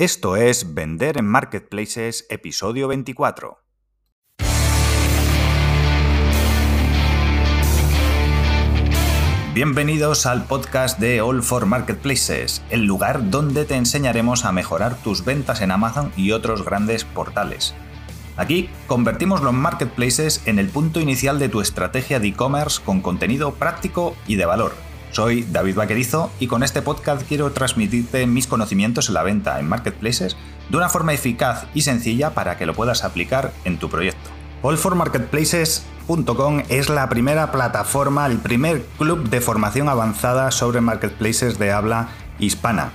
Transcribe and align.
Esto 0.00 0.36
es 0.36 0.74
Vender 0.74 1.18
en 1.18 1.26
Marketplaces, 1.26 2.24
episodio 2.30 2.86
24. 2.86 3.58
Bienvenidos 9.52 10.26
al 10.26 10.44
podcast 10.44 11.00
de 11.00 11.20
All 11.20 11.42
for 11.42 11.66
Marketplaces, 11.66 12.62
el 12.70 12.84
lugar 12.84 13.28
donde 13.30 13.64
te 13.64 13.74
enseñaremos 13.74 14.44
a 14.44 14.52
mejorar 14.52 15.02
tus 15.02 15.24
ventas 15.24 15.62
en 15.62 15.72
Amazon 15.72 16.12
y 16.16 16.30
otros 16.30 16.64
grandes 16.64 17.02
portales. 17.02 17.74
Aquí 18.36 18.70
convertimos 18.86 19.42
los 19.42 19.52
marketplaces 19.52 20.42
en 20.46 20.60
el 20.60 20.68
punto 20.68 21.00
inicial 21.00 21.40
de 21.40 21.48
tu 21.48 21.60
estrategia 21.60 22.20
de 22.20 22.28
e-commerce 22.28 22.80
con 22.84 23.00
contenido 23.00 23.54
práctico 23.54 24.14
y 24.28 24.36
de 24.36 24.46
valor 24.46 24.87
soy 25.12 25.46
David 25.50 25.76
Vaquerizo 25.76 26.30
y 26.38 26.46
con 26.46 26.62
este 26.62 26.82
podcast 26.82 27.26
quiero 27.26 27.50
transmitirte 27.52 28.26
mis 28.26 28.46
conocimientos 28.46 29.08
en 29.08 29.14
la 29.14 29.22
venta 29.22 29.58
en 29.58 29.68
marketplaces 29.68 30.36
de 30.68 30.76
una 30.76 30.88
forma 30.88 31.12
eficaz 31.12 31.66
y 31.74 31.82
sencilla 31.82 32.34
para 32.34 32.56
que 32.56 32.66
lo 32.66 32.74
puedas 32.74 33.04
aplicar 33.04 33.52
en 33.64 33.78
tu 33.78 33.88
proyecto. 33.88 34.30
Allformarketplaces.com 34.62 36.62
es 36.68 36.88
la 36.88 37.08
primera 37.08 37.52
plataforma, 37.52 38.26
el 38.26 38.38
primer 38.38 38.84
club 38.98 39.28
de 39.28 39.40
formación 39.40 39.88
avanzada 39.88 40.50
sobre 40.50 40.80
marketplaces 40.80 41.58
de 41.58 41.72
habla 41.72 42.08
hispana. 42.38 42.90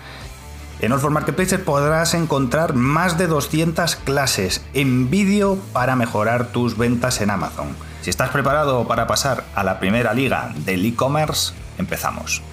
En 0.81 0.91
All 0.91 0.99
for 0.99 1.11
Marketplaces 1.11 1.59
podrás 1.59 2.13
encontrar 2.13 2.73
más 2.73 3.17
de 3.17 3.27
200 3.27 3.95
clases 3.95 4.66
en 4.73 5.09
vídeo 5.09 5.57
para 5.71 5.95
mejorar 5.95 6.47
tus 6.47 6.77
ventas 6.77 7.21
en 7.21 7.30
Amazon. 7.30 7.67
Si 8.02 8.09
estás 8.09 8.31
preparado 8.31 8.85
para 8.85 9.07
pasar 9.07 9.45
a 9.55 9.63
la 9.63 9.80
primera 9.80 10.13
liga 10.13 10.52
del 10.66 10.85
e-commerce, 10.85 11.53
Empezamos. 11.77 12.43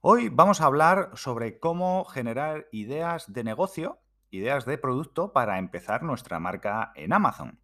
Hoy 0.00 0.28
vamos 0.28 0.60
a 0.60 0.66
hablar 0.66 1.10
sobre 1.14 1.60
cómo 1.60 2.04
generar 2.04 2.66
ideas 2.72 3.32
de 3.32 3.44
negocio, 3.44 4.00
ideas 4.30 4.66
de 4.66 4.76
producto 4.76 5.32
para 5.32 5.58
empezar 5.58 6.02
nuestra 6.02 6.40
marca 6.40 6.92
en 6.96 7.12
Amazon. 7.12 7.60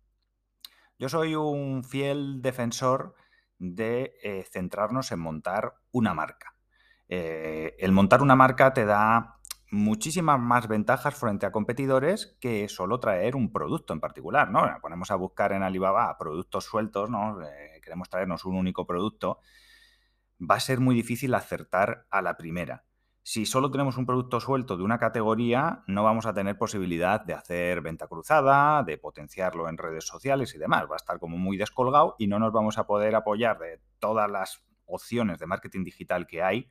Yo 0.99 1.09
soy 1.09 1.35
un 1.35 1.83
fiel 1.83 2.41
defensor 2.41 3.17
de 3.59 4.15
eh, 4.23 4.45
centrarnos 4.51 5.11
en 5.11 5.19
montar 5.19 5.75
una 5.91 6.15
marca. 6.15 6.55
Eh, 7.09 7.75
el 7.79 7.91
montar 7.91 8.23
una 8.23 8.37
marca 8.37 8.73
te 8.73 8.85
da 8.85 9.41
muchísimas 9.73 10.39
más 10.39 10.69
ventajas 10.69 11.15
frente 11.15 11.47
a 11.47 11.51
competidores 11.51 12.37
que 12.41 12.69
solo 12.69 13.01
traer 13.01 13.35
un 13.35 13.51
producto 13.51 13.95
en 13.95 14.01
particular, 14.01 14.51
¿no? 14.51 14.63
Ponemos 14.83 15.11
a 15.11 15.17
buscar 15.17 15.53
en 15.53 15.63
Alibaba 15.63 16.15
productos 16.19 16.65
sueltos, 16.65 17.09
¿no? 17.09 17.41
Eh, 17.43 17.81
queremos 17.83 18.11
traernos 18.11 18.45
un 18.45 18.57
único 18.57 18.87
producto, 18.87 19.39
va 20.39 20.57
a 20.57 20.61
ser 20.61 20.79
muy 20.79 20.95
difícil 20.95 21.35
acertar 21.35 22.07
a 22.11 22.21
la 22.21 22.37
primera. 22.37 22.85
Si 23.23 23.47
solo 23.47 23.71
tenemos 23.71 23.97
un 23.97 24.05
producto 24.05 24.41
suelto 24.41 24.77
de 24.77 24.83
una 24.83 24.99
categoría, 24.99 25.85
no 25.87 26.05
vamos 26.05 26.27
a 26.27 26.35
tener 26.35 26.59
posibilidad 26.59 27.25
de 27.25 27.33
hacer 27.33 27.81
venta 27.81 28.09
cruzada, 28.09 28.83
de 28.83 28.99
potenciarlo 28.99 29.71
en 29.71 29.79
redes 29.79 30.05
sociales 30.05 30.55
y 30.55 30.59
demás. 30.59 30.85
Va 30.91 30.97
a 30.97 30.97
estar 30.97 31.19
como 31.19 31.39
muy 31.39 31.57
descolgado 31.57 32.15
y 32.19 32.27
no 32.27 32.39
nos 32.39 32.53
vamos 32.53 32.77
a 32.77 32.87
poder 32.87 33.15
apoyar 33.15 33.59
de 33.59 33.81
todas 34.01 34.31
las 34.31 34.63
opciones 34.85 35.39
de 35.39 35.47
marketing 35.47 35.85
digital 35.85 36.27
que 36.27 36.43
hay 36.43 36.71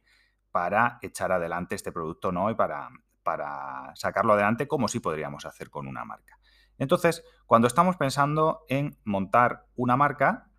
para 0.51 0.99
echar 1.01 1.31
adelante 1.31 1.75
este 1.75 1.91
producto 1.91 2.31
¿no? 2.31 2.49
y 2.49 2.55
para, 2.55 2.89
para 3.23 3.91
sacarlo 3.95 4.33
adelante 4.33 4.67
como 4.67 4.87
si 4.87 4.99
podríamos 4.99 5.45
hacer 5.45 5.69
con 5.69 5.87
una 5.87 6.05
marca. 6.05 6.39
Entonces, 6.77 7.23
cuando 7.45 7.67
estamos 7.67 7.97
pensando 7.97 8.65
en 8.67 8.97
montar 9.03 9.67
una 9.75 9.95
marca, 9.97 10.51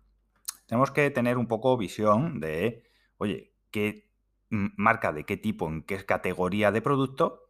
tenemos 0.65 0.91
que 0.91 1.09
tener 1.11 1.37
un 1.37 1.47
poco 1.47 1.77
visión 1.77 2.39
de, 2.39 2.83
oye, 3.17 3.53
qué 3.71 4.09
marca 4.49 5.11
de 5.11 5.25
qué 5.25 5.37
tipo, 5.37 5.67
en 5.67 5.83
qué 5.83 6.05
categoría 6.05 6.71
de 6.71 6.81
producto 6.81 7.49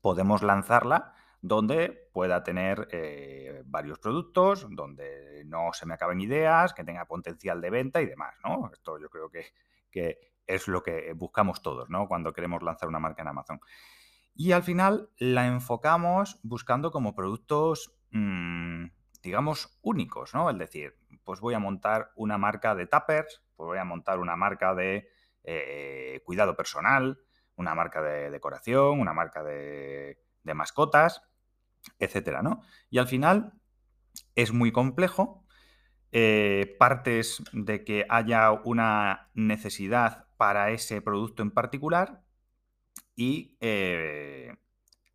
podemos 0.00 0.42
lanzarla 0.42 1.14
donde 1.40 2.08
pueda 2.12 2.42
tener 2.42 2.88
eh, 2.90 3.62
varios 3.66 3.98
productos, 3.98 4.66
donde 4.70 5.44
no 5.44 5.74
se 5.74 5.84
me 5.84 5.92
acaben 5.92 6.20
ideas, 6.20 6.72
que 6.72 6.84
tenga 6.84 7.04
potencial 7.04 7.60
de 7.60 7.68
venta 7.68 8.00
y 8.00 8.06
demás, 8.06 8.34
¿no? 8.42 8.70
Esto 8.72 8.98
yo 8.98 9.10
creo 9.10 9.28
que, 9.28 9.52
que 9.90 10.33
es 10.46 10.68
lo 10.68 10.82
que 10.82 11.12
buscamos 11.14 11.62
todos, 11.62 11.90
¿no? 11.90 12.08
Cuando 12.08 12.32
queremos 12.32 12.62
lanzar 12.62 12.88
una 12.88 12.98
marca 12.98 13.22
en 13.22 13.28
Amazon. 13.28 13.60
Y 14.34 14.52
al 14.52 14.62
final 14.62 15.10
la 15.16 15.46
enfocamos 15.46 16.40
buscando 16.42 16.90
como 16.90 17.14
productos, 17.14 17.94
mm, 18.10 18.86
digamos, 19.22 19.78
únicos, 19.82 20.34
¿no? 20.34 20.50
Es 20.50 20.58
decir, 20.58 20.96
pues 21.24 21.40
voy 21.40 21.54
a 21.54 21.58
montar 21.58 22.10
una 22.16 22.36
marca 22.36 22.74
de 22.74 22.86
tuppers, 22.86 23.42
pues 23.56 23.66
voy 23.66 23.78
a 23.78 23.84
montar 23.84 24.18
una 24.18 24.36
marca 24.36 24.74
de 24.74 25.08
eh, 25.44 26.20
cuidado 26.24 26.56
personal, 26.56 27.20
una 27.56 27.74
marca 27.74 28.02
de 28.02 28.30
decoración, 28.30 29.00
una 29.00 29.12
marca 29.12 29.42
de, 29.42 30.18
mascotas, 30.42 31.22
etcétera, 31.98 32.42
¿no? 32.42 32.62
Y 32.90 32.98
al 32.98 33.06
final 33.06 33.52
es 34.34 34.52
muy 34.52 34.72
complejo, 34.72 35.44
eh, 36.12 36.76
partes 36.78 37.42
de 37.52 37.84
que 37.84 38.06
haya 38.08 38.50
una 38.52 39.30
necesidad 39.34 40.23
para 40.36 40.70
ese 40.70 41.00
producto 41.00 41.42
en 41.42 41.50
particular 41.50 42.22
y 43.16 43.56
eh, 43.60 44.56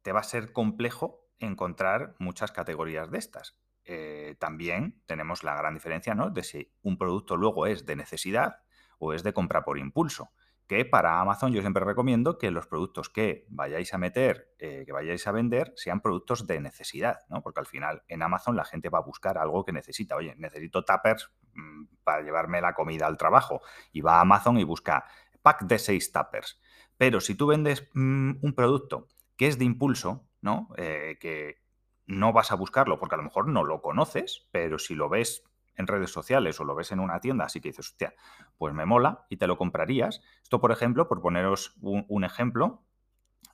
te 0.02 0.12
va 0.12 0.22
a 0.22 0.24
ser 0.24 0.52
complejo 0.53 1.28
encontrar 1.40 2.16
muchas 2.19 2.52
categorías 2.52 3.12
de 3.12 3.18
estas. 3.18 3.57
Eh, 3.85 4.35
también 4.40 5.02
tenemos 5.06 5.44
la 5.44 5.56
gran 5.56 5.74
diferencia 5.74 6.13
¿no? 6.13 6.30
de 6.30 6.44
si 6.44 6.72
un 6.81 6.97
producto 6.97 7.38
luego 7.38 7.66
es 7.66 7.85
de 7.85 7.96
necesidad 7.96 8.62
o 9.00 9.13
es 9.13 9.24
de 9.24 9.34
compra 9.34 9.63
por 9.63 9.80
impulso. 9.80 10.31
Que 10.69 10.85
para 10.85 11.19
Amazon 11.19 11.52
yo 11.52 11.59
siempre 11.59 11.84
recomiendo 11.84 12.38
que 12.38 12.52
los 12.52 12.68
productos 12.68 13.09
que 13.09 13.46
vayáis 13.50 13.94
a 13.94 13.97
meter, 13.97 14.53
eh, 14.59 14.84
que 14.85 14.94
vayáis 14.94 15.28
a 15.28 15.34
vender, 15.34 15.74
sean 15.75 16.00
productos 16.00 16.47
de 16.47 16.62
necesidad, 16.62 17.19
¿no? 17.28 17.41
Porque 17.41 17.59
al 17.59 17.66
final 17.66 18.03
en 18.07 18.22
Amazon 18.22 18.56
la 18.56 18.63
gente 18.63 18.88
va 18.88 19.00
a 19.00 19.03
buscar 19.03 19.38
algo 19.38 19.66
que 19.66 19.74
necesita. 19.74 20.16
Oye, 20.16 20.35
necesito 20.38 20.85
tuppers 20.85 21.30
Mm, 21.59 21.85
para 22.03 22.22
llevarme 22.22 22.62
la 22.62 22.74
comida 22.74 23.07
al 23.07 23.18
trabajo. 23.18 23.62
Y 23.91 24.02
va 24.02 24.18
a 24.18 24.22
Amazon 24.22 24.57
y 24.57 24.63
busca 24.63 25.06
pack 25.41 25.63
de 25.63 25.80
seis 25.80 26.12
tuppers. 26.12 26.59
Pero 26.97 27.22
si 27.22 27.36
tú 27.36 27.47
vendes 27.47 27.88
mm, 27.94 28.31
un 28.41 28.53
producto 28.53 29.07
que 29.38 29.47
es 29.47 29.57
de 29.57 29.66
impulso, 29.66 30.28
¿no? 30.41 30.69
Eh, 30.78 31.18
que 31.19 31.62
no 32.06 32.34
vas 32.34 32.51
a 32.51 32.56
buscarlo 32.56 33.00
porque 33.00 33.16
a 33.16 33.18
lo 33.18 33.24
mejor 33.24 33.47
no 33.47 33.63
lo 33.63 33.81
conoces, 33.81 34.47
pero 34.51 34.80
si 34.80 34.96
lo 34.96 35.09
ves 35.09 35.44
en 35.79 35.88
redes 35.88 36.12
sociales 36.12 36.59
o 36.59 36.66
lo 36.66 36.75
ves 36.75 36.91
en 36.91 37.00
una 37.00 37.22
tienda, 37.22 37.45
así 37.45 37.62
que 37.62 37.69
dices, 37.69 37.88
hostia, 37.88 38.13
pues 38.57 38.73
me 38.73 38.85
mola 38.85 39.25
y 39.29 39.38
te 39.38 39.47
lo 39.47 39.57
comprarías. 39.57 40.22
Esto, 40.44 40.59
por 40.59 40.72
ejemplo, 40.72 41.07
por 41.07 41.22
poneros 41.22 41.78
un, 41.81 42.23
ejemplo, 42.25 42.84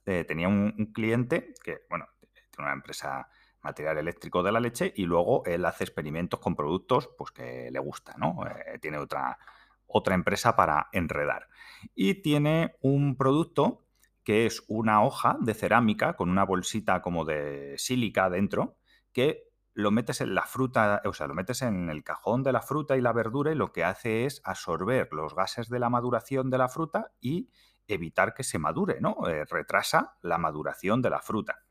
eh, 0.05 0.25
tenía 0.27 0.47
un, 0.47 0.91
cliente 0.91 1.53
que, 1.63 1.81
bueno, 1.87 2.07
tiene 2.33 2.67
una 2.67 2.73
empresa 2.73 3.29
material 3.61 3.99
eléctrico 3.99 4.41
de 4.41 4.51
la 4.51 4.59
leche 4.59 4.91
y 4.95 5.05
luego 5.05 5.43
él 5.45 5.65
hace 5.65 5.83
experimentos 5.83 6.39
con 6.39 6.55
productos 6.55 7.09
pues, 7.15 7.31
que 7.31 7.69
le 7.71 7.79
gusta, 7.79 8.15
¿no? 8.17 8.43
Eh, 8.47 8.79
tiene 8.79 8.97
otra, 8.97 9.37
otra 9.85 10.15
empresa 10.15 10.55
para 10.55 10.89
enredar. 10.93 11.47
Y 11.93 12.15
tiene 12.15 12.75
un 12.81 13.15
producto 13.17 13.85
que 14.23 14.47
es 14.47 14.63
una 14.67 15.03
hoja 15.03 15.37
de 15.41 15.53
cerámica 15.53 16.15
con 16.15 16.31
una 16.31 16.43
bolsita 16.43 17.03
como 17.03 17.23
de 17.23 17.75
sílica 17.77 18.31
dentro, 18.31 18.77
que 19.13 19.44
lo 19.75 19.91
metes 19.91 20.21
en 20.21 20.33
la 20.33 20.43
fruta, 20.43 21.01
o 21.05 21.13
sea, 21.13 21.27
lo 21.27 21.35
metes 21.35 21.61
en 21.61 21.89
el 21.89 22.01
cajón 22.01 22.43
de 22.43 22.53
la 22.53 22.61
fruta 22.61 22.95
y 22.95 23.01
la 23.01 23.11
verdura 23.11 23.51
y 23.51 23.55
lo 23.55 23.73
que 23.73 23.83
hace 23.83 24.25
es 24.25 24.41
absorber 24.45 25.09
los 25.11 25.35
gases 25.35 25.69
de 25.69 25.79
la 25.79 25.89
maduración 25.89 26.49
de 26.49 26.57
la 26.57 26.69
fruta 26.69 27.11
y 27.19 27.49
evitar 27.85 28.33
que 28.33 28.43
se 28.43 28.57
madure, 28.57 29.01
¿no? 29.01 29.27
Eh, 29.27 29.43
retrasa 29.43 30.17
la 30.21 30.37
maduración 30.37 31.01
de 31.01 31.09
la 31.09 31.21
fruta 31.21 31.65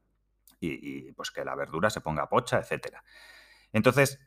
y, 0.60 1.12
pues 1.12 1.30
que 1.30 1.44
la 1.44 1.54
verdura 1.54 1.88
se 1.90 2.02
ponga 2.02 2.28
pocha, 2.28 2.58
etcétera. 2.58 3.02
Entonces, 3.72 4.20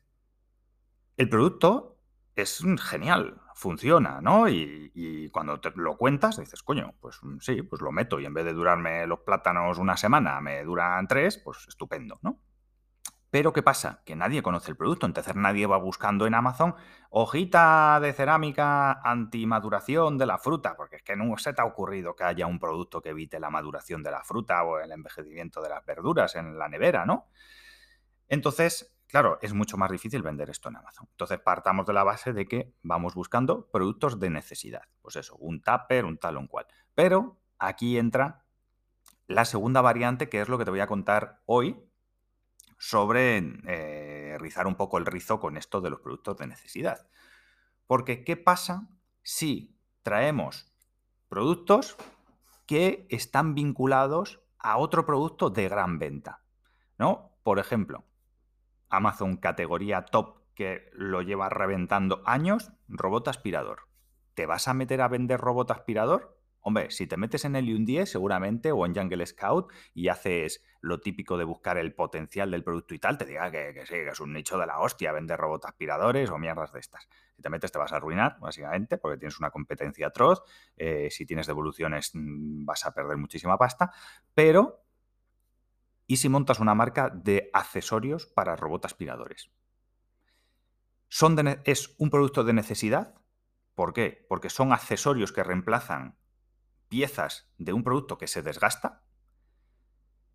el 1.16 1.30
producto 1.30 2.00
es 2.36 2.64
genial, 2.82 3.42
funciona, 3.54 4.22
¿no? 4.22 4.50
Y, 4.50 5.30
cuando 5.32 5.60
te 5.60 5.72
lo 5.76 5.98
cuentas, 5.98 6.38
dices, 6.38 6.64
coño, 6.64 6.96
pues 7.00 7.20
mm, 7.22 7.38
sí, 7.40 7.62
pues 7.62 7.82
lo 7.82 7.92
meto 7.92 8.20
y 8.20 8.26
en 8.26 8.34
vez 8.34 8.46
de 8.46 8.54
durarme 8.54 9.06
los 9.06 9.20
plátanos 9.20 9.78
una 9.78 9.98
semana, 9.98 10.42
me 10.42 10.64
duran 10.64 11.08
tres, 11.08 11.38
pues 11.38 11.68
estupendo, 11.68 12.20
¿no? 12.24 12.40
Pero 13.30 13.52
¿qué 13.52 13.62
pasa? 13.62 14.02
Que 14.06 14.16
nadie 14.16 14.42
conoce 14.42 14.72
el 14.72 14.78
producto, 14.78 15.06
entonces 15.06 15.36
nadie 15.36 15.66
va 15.68 15.78
buscando 15.78 16.26
en 16.28 16.34
Amazon 16.34 16.76
hojita 17.10 18.00
de 18.00 18.14
cerámica 18.14 19.02
antimaduración 19.04 20.18
de 20.18 20.26
la 20.26 20.38
fruta, 20.38 20.76
porque 20.76 20.98
es 20.98 21.04
que 21.04 21.16
no 21.16 21.38
se 21.38 21.54
te 21.54 21.62
ha 21.62 21.66
ocurrido 21.66 22.16
que 22.16 22.24
haya 22.24 22.48
un 22.48 22.60
producto 22.60 23.02
que 23.02 23.10
evite 23.10 23.40
la 23.40 23.50
maduración 23.50 24.04
de 24.04 24.12
la 24.12 24.24
fruta 24.24 24.64
o 24.64 24.80
el 24.80 24.92
envejecimiento 24.92 25.62
de 25.62 25.70
las 25.70 25.86
verduras 25.86 26.36
en 26.36 26.58
la 26.58 26.70
nevera, 26.70 27.06
¿no? 27.06 27.28
Entonces, 28.28 28.96
claro, 29.08 29.40
es 29.42 29.54
mucho 29.54 29.78
más 29.78 29.90
difícil 29.92 30.22
vender 30.22 30.50
esto 30.50 30.70
en 30.70 30.78
Amazon. 30.78 31.08
Entonces 31.12 31.40
partamos 31.40 31.86
de 31.86 31.94
la 31.94 32.04
base 32.04 32.34
de 32.34 32.46
que 32.46 32.74
vamos 32.82 33.16
buscando 33.16 33.70
productos 33.72 34.20
de 34.20 34.30
necesidad. 34.30 34.84
Pues 35.02 35.16
eso, 35.16 35.36
un 35.38 35.62
tupper, 35.62 36.06
un 36.06 36.18
tal 36.18 36.38
o 36.38 36.40
un 36.42 36.48
cual. 36.48 36.68
Pero 36.94 37.40
aquí 37.58 37.98
entra 37.98 38.44
la 39.28 39.46
segunda 39.46 39.82
variante, 39.82 40.30
que 40.30 40.42
es 40.42 40.50
lo 40.50 40.58
que 40.58 40.66
te 40.66 40.72
voy 40.72 40.80
a 40.80 40.88
contar 40.88 41.42
hoy, 41.46 41.87
sobre 42.78 43.38
eh, 43.66 44.38
rizar 44.40 44.68
un 44.68 44.76
poco 44.76 44.98
el 44.98 45.06
rizo 45.06 45.40
con 45.40 45.58
esto 45.58 45.82
de 45.82 45.90
los 45.90 46.00
productos 46.00 46.38
de 46.38 46.48
necesidad. 46.48 47.08
Porque, 47.86 48.24
¿qué 48.24 48.38
pasa 48.38 48.88
si 49.24 49.78
traemos 50.04 50.72
productos 51.30 51.98
que 52.66 53.08
están 53.10 53.56
vinculados 53.56 54.42
a 54.60 54.78
otro 54.78 55.06
producto 55.06 55.50
de 55.50 55.70
gran 55.70 56.00
venta. 56.00 56.44
¿no? 56.98 57.38
Por 57.44 57.60
ejemplo, 57.60 58.06
Amazon 58.90 59.38
categoría 59.38 60.06
top 60.06 60.42
que 60.54 60.90
lo 60.94 61.22
lleva 61.22 61.50
reventando 61.50 62.22
años, 62.26 62.72
robot 62.88 63.28
aspirador. 63.28 63.88
¿Te 64.34 64.46
vas 64.46 64.68
a 64.68 64.74
meter 64.74 65.02
a 65.02 65.08
vender 65.08 65.40
robot 65.40 65.72
aspirador? 65.72 66.37
Hombre, 66.68 66.92
si 66.92 67.08
te 67.08 67.16
metes 67.16 67.46
en 67.46 67.56
el 67.56 67.74
un 67.74 67.86
10 67.86 68.12
seguramente 68.12 68.74
o 68.74 68.86
en 68.86 68.94
Jungle 68.94 69.26
Scout 69.26 69.72
y 69.94 70.10
haces 70.10 70.62
lo 70.82 71.00
típico 71.00 71.38
de 71.38 71.46
buscar 71.46 71.78
el 71.78 71.94
potencial 71.94 72.52
del 72.52 72.62
producto 72.62 72.94
y 72.94 73.00
tal, 73.00 73.18
te 73.18 73.26
diga 73.26 73.50
que, 73.50 73.86
sí, 73.86 73.94
que 73.94 74.10
es 74.10 74.20
un 74.20 74.34
nicho 74.34 74.58
de 74.58 74.68
la 74.68 74.82
hostia 74.82 75.14
vender 75.14 75.40
robot 75.40 75.64
aspiradores 75.64 76.30
o 76.30 76.38
mierdas 76.38 76.74
de 76.74 76.82
estas. 76.82 77.08
Si 77.38 77.42
te 77.42 77.50
metes 77.50 77.72
te 77.72 77.80
vas 77.80 77.94
a 77.94 77.96
arruinar, 77.96 78.38
básicamente, 78.42 78.98
porque 78.98 79.18
tienes 79.18 79.40
una 79.40 79.50
competencia 79.50 80.08
atroz. 80.08 80.44
Eh, 80.76 81.08
si 81.10 81.26
tienes 81.26 81.48
devoluciones 81.48 82.12
mm, 82.14 82.66
vas 82.66 82.86
a 82.86 82.94
perder 82.94 83.16
muchísima 83.16 83.58
pasta. 83.58 83.94
Pero, 84.34 84.84
¿y 86.06 86.18
si 86.18 86.28
montas 86.28 86.60
una 86.60 86.76
marca 86.76 87.10
de 87.10 87.50
accesorios 87.54 88.26
para 88.26 88.58
robot 88.58 88.84
aspiradores? 88.84 89.50
Son 91.08 91.38
es 91.64 91.96
un 91.98 92.10
producto 92.10 92.44
de 92.44 92.52
necesidad. 92.52 93.16
¿Por 93.74 93.94
qué? 93.94 94.26
Porque 94.28 94.50
son 94.50 94.74
accesorios 94.74 95.32
que 95.32 95.46
reemplazan 95.46 96.18
piezas 96.90 97.52
de 97.58 97.74
un 97.74 97.84
producto 97.84 98.18
que 98.18 98.28
se 98.28 98.42
desgasta. 98.42 99.04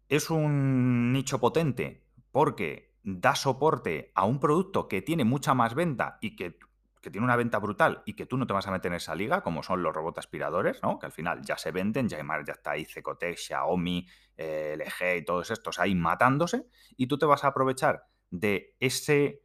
Es 0.09 0.31
un 0.31 1.13
nicho 1.13 1.41
potente 1.41 2.07
porque 2.31 2.93
da 3.03 3.35
soporte 3.35 4.13
a 4.15 4.25
un 4.25 4.39
producto 4.39 4.89
que 4.89 5.03
tiene 5.03 5.25
mucha 5.25 5.55
más 5.55 5.75
venta 5.75 6.19
y 6.21 6.37
que, 6.37 6.59
tiene 7.01 7.25
una 7.25 7.37
venta 7.37 7.59
brutal 7.59 8.03
y 8.07 8.15
que 8.15 8.27
tú 8.27 8.37
no 8.37 8.47
te 8.47 8.53
vas 8.53 8.69
a 8.69 8.71
meter 8.71 8.93
en 8.93 8.97
esa 8.97 9.15
liga, 9.15 9.43
como 9.43 9.63
son 9.63 9.83
los 9.83 9.93
robots 9.93 10.19
aspiradores, 10.19 10.81
¿no? 10.83 10.99
que 10.99 11.07
al 11.07 11.13
final 11.13 11.43
ya 11.43 11.59
se 11.59 11.73
venden, 11.73 12.09
ya, 12.09 12.19
ya 12.19 12.53
está 12.53 12.73
ahí 12.73 12.85
Cecotec, 12.85 13.37
Xiaomi, 13.37 14.07
eh, 14.37 14.77
LG 14.79 15.19
y 15.19 15.25
todos 15.25 15.51
estos 15.51 15.81
ahí 15.81 15.95
matándose, 15.95 16.67
y 16.97 17.09
tú 17.09 17.19
te 17.19 17.27
vas 17.27 17.43
a 17.43 17.49
aprovechar 17.49 18.07
de 18.31 18.77
ese 18.79 19.43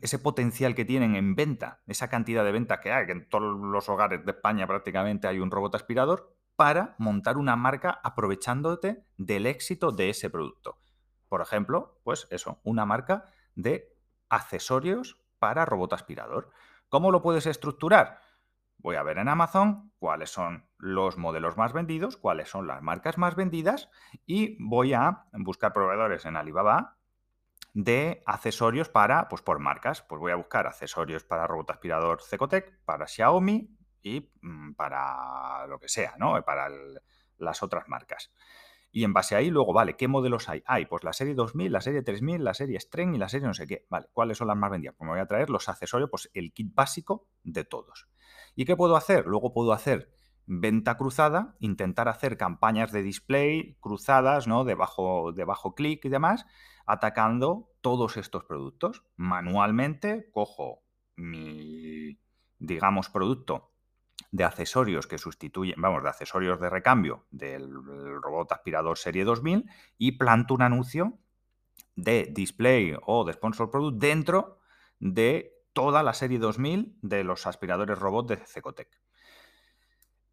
ese 0.00 0.18
potencial 0.18 0.74
que 0.74 0.84
tienen 0.84 1.16
en 1.16 1.34
venta, 1.34 1.82
esa 1.86 2.08
cantidad 2.08 2.44
de 2.44 2.52
venta 2.52 2.80
que 2.80 2.92
hay, 2.92 3.06
que 3.06 3.12
en 3.12 3.28
todos 3.28 3.58
los 3.58 3.88
hogares 3.88 4.24
de 4.24 4.32
España 4.32 4.66
prácticamente 4.66 5.26
hay 5.26 5.40
un 5.40 5.50
robot 5.50 5.74
aspirador, 5.74 6.36
para 6.56 6.94
montar 6.98 7.36
una 7.36 7.54
marca 7.54 8.00
aprovechándote 8.02 9.04
del 9.18 9.46
éxito 9.46 9.92
de 9.92 10.10
ese 10.10 10.30
producto. 10.30 10.78
Por 11.28 11.42
ejemplo, 11.42 12.00
pues 12.02 12.26
eso, 12.30 12.60
una 12.64 12.86
marca 12.86 13.26
de 13.54 13.94
accesorios 14.28 15.20
para 15.38 15.66
robot 15.66 15.92
aspirador. 15.92 16.50
¿Cómo 16.88 17.10
lo 17.10 17.20
puedes 17.20 17.46
estructurar? 17.46 18.20
Voy 18.78 18.96
a 18.96 19.02
ver 19.02 19.18
en 19.18 19.28
Amazon 19.28 19.92
cuáles 19.98 20.30
son 20.30 20.68
los 20.78 21.18
modelos 21.18 21.56
más 21.56 21.72
vendidos, 21.72 22.16
cuáles 22.16 22.48
son 22.48 22.66
las 22.66 22.82
marcas 22.82 23.18
más 23.18 23.34
vendidas 23.34 23.90
y 24.26 24.56
voy 24.62 24.94
a 24.94 25.24
buscar 25.32 25.72
proveedores 25.72 26.24
en 26.24 26.36
Alibaba 26.36 26.95
de 27.76 28.22
accesorios 28.24 28.88
para, 28.88 29.28
pues 29.28 29.42
por 29.42 29.58
marcas. 29.58 30.00
Pues 30.00 30.18
voy 30.18 30.32
a 30.32 30.36
buscar 30.36 30.66
accesorios 30.66 31.24
para 31.24 31.46
robot 31.46 31.72
aspirador 31.72 32.22
Cecotec, 32.22 32.82
para 32.86 33.06
Xiaomi 33.06 33.68
y 34.02 34.32
mm, 34.40 34.72
para 34.72 35.66
lo 35.66 35.78
que 35.78 35.88
sea, 35.88 36.14
¿no? 36.18 36.42
Para 36.42 36.70
las 37.36 37.62
otras 37.62 37.86
marcas. 37.86 38.32
Y 38.90 39.04
en 39.04 39.12
base 39.12 39.34
a 39.34 39.38
ahí, 39.38 39.50
luego, 39.50 39.74
vale, 39.74 39.94
¿qué 39.94 40.08
modelos 40.08 40.48
hay? 40.48 40.62
Hay, 40.64 40.86
pues 40.86 41.04
la 41.04 41.12
serie 41.12 41.34
2000, 41.34 41.70
la 41.70 41.82
serie 41.82 42.00
3000, 42.00 42.42
la 42.42 42.54
serie 42.54 42.80
Stren 42.80 43.14
y 43.14 43.18
la 43.18 43.28
serie 43.28 43.46
no 43.46 43.52
sé 43.52 43.66
qué. 43.66 43.86
Vale, 43.90 44.06
¿cuáles 44.14 44.38
son 44.38 44.48
las 44.48 44.56
más 44.56 44.70
vendidas? 44.70 44.94
Pues 44.96 45.06
me 45.06 45.12
voy 45.12 45.20
a 45.20 45.26
traer 45.26 45.50
los 45.50 45.68
accesorios, 45.68 46.08
pues 46.08 46.30
el 46.32 46.54
kit 46.54 46.74
básico 46.74 47.28
de 47.42 47.64
todos. 47.64 48.08
¿Y 48.54 48.64
qué 48.64 48.74
puedo 48.74 48.96
hacer? 48.96 49.26
Luego 49.26 49.52
puedo 49.52 49.74
hacer 49.74 50.10
venta 50.46 50.96
cruzada, 50.96 51.56
intentar 51.58 52.08
hacer 52.08 52.38
campañas 52.38 52.90
de 52.90 53.02
display 53.02 53.76
cruzadas, 53.80 54.46
¿no? 54.46 54.64
De 54.64 54.74
bajo, 54.74 55.32
de 55.32 55.44
bajo 55.44 55.74
clic 55.74 56.04
y 56.06 56.08
demás, 56.08 56.46
atacando 56.86 57.70
todos 57.80 58.16
estos 58.16 58.44
productos. 58.44 59.04
Manualmente 59.16 60.30
cojo 60.32 60.82
mi, 61.16 62.18
digamos, 62.58 63.08
producto 63.10 63.72
de 64.30 64.44
accesorios 64.44 65.06
que 65.06 65.18
sustituyen, 65.18 65.80
vamos, 65.80 66.02
de 66.02 66.08
accesorios 66.08 66.60
de 66.60 66.70
recambio 66.70 67.26
del 67.30 67.72
robot 68.22 68.52
aspirador 68.52 68.98
serie 68.98 69.24
2000 69.24 69.68
y 69.98 70.12
planto 70.12 70.54
un 70.54 70.62
anuncio 70.62 71.18
de 71.94 72.28
display 72.30 72.94
o 73.06 73.24
de 73.24 73.32
sponsor 73.32 73.70
product 73.70 73.98
dentro 73.98 74.58
de 74.98 75.52
toda 75.72 76.02
la 76.02 76.14
serie 76.14 76.38
2000 76.38 76.98
de 77.02 77.24
los 77.24 77.46
aspiradores 77.46 77.98
robot 77.98 78.28
de 78.28 78.36
Cecotec. 78.36 78.88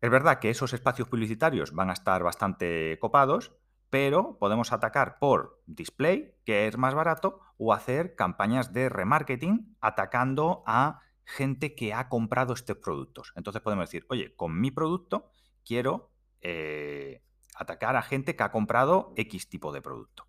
Es 0.02 0.10
verdad 0.10 0.40
que 0.40 0.50
esos 0.50 0.74
espacios 0.74 1.08
publicitarios 1.08 1.74
van 1.74 1.90
a 1.90 1.94
estar 1.94 2.24
bastante 2.24 2.98
copados, 3.00 3.56
pero 3.94 4.40
podemos 4.40 4.74
atacar 4.74 5.20
por 5.20 5.62
display, 5.68 6.34
que 6.46 6.66
es 6.66 6.80
más 6.80 6.96
barato, 6.96 7.42
o 7.58 7.74
hacer 7.74 8.16
campañas 8.16 8.74
de 8.74 8.90
remarketing 8.90 9.78
atacando 9.82 10.64
a 10.66 11.02
gente 11.26 11.76
que 11.76 11.94
ha 11.94 12.10
comprado 12.10 12.56
estos 12.56 12.78
productos. 12.78 13.34
Entonces 13.36 13.62
podemos 13.62 13.86
decir, 13.86 14.08
oye, 14.10 14.36
con 14.36 14.60
mi 14.60 14.72
producto 14.72 15.30
quiero 15.64 16.10
eh, 16.42 17.22
atacar 17.56 17.96
a 17.96 18.02
gente 18.02 18.36
que 18.36 18.42
ha 18.42 18.52
comprado 18.52 19.14
X 19.16 19.48
tipo 19.48 19.72
de 19.72 19.84
producto. 19.84 20.26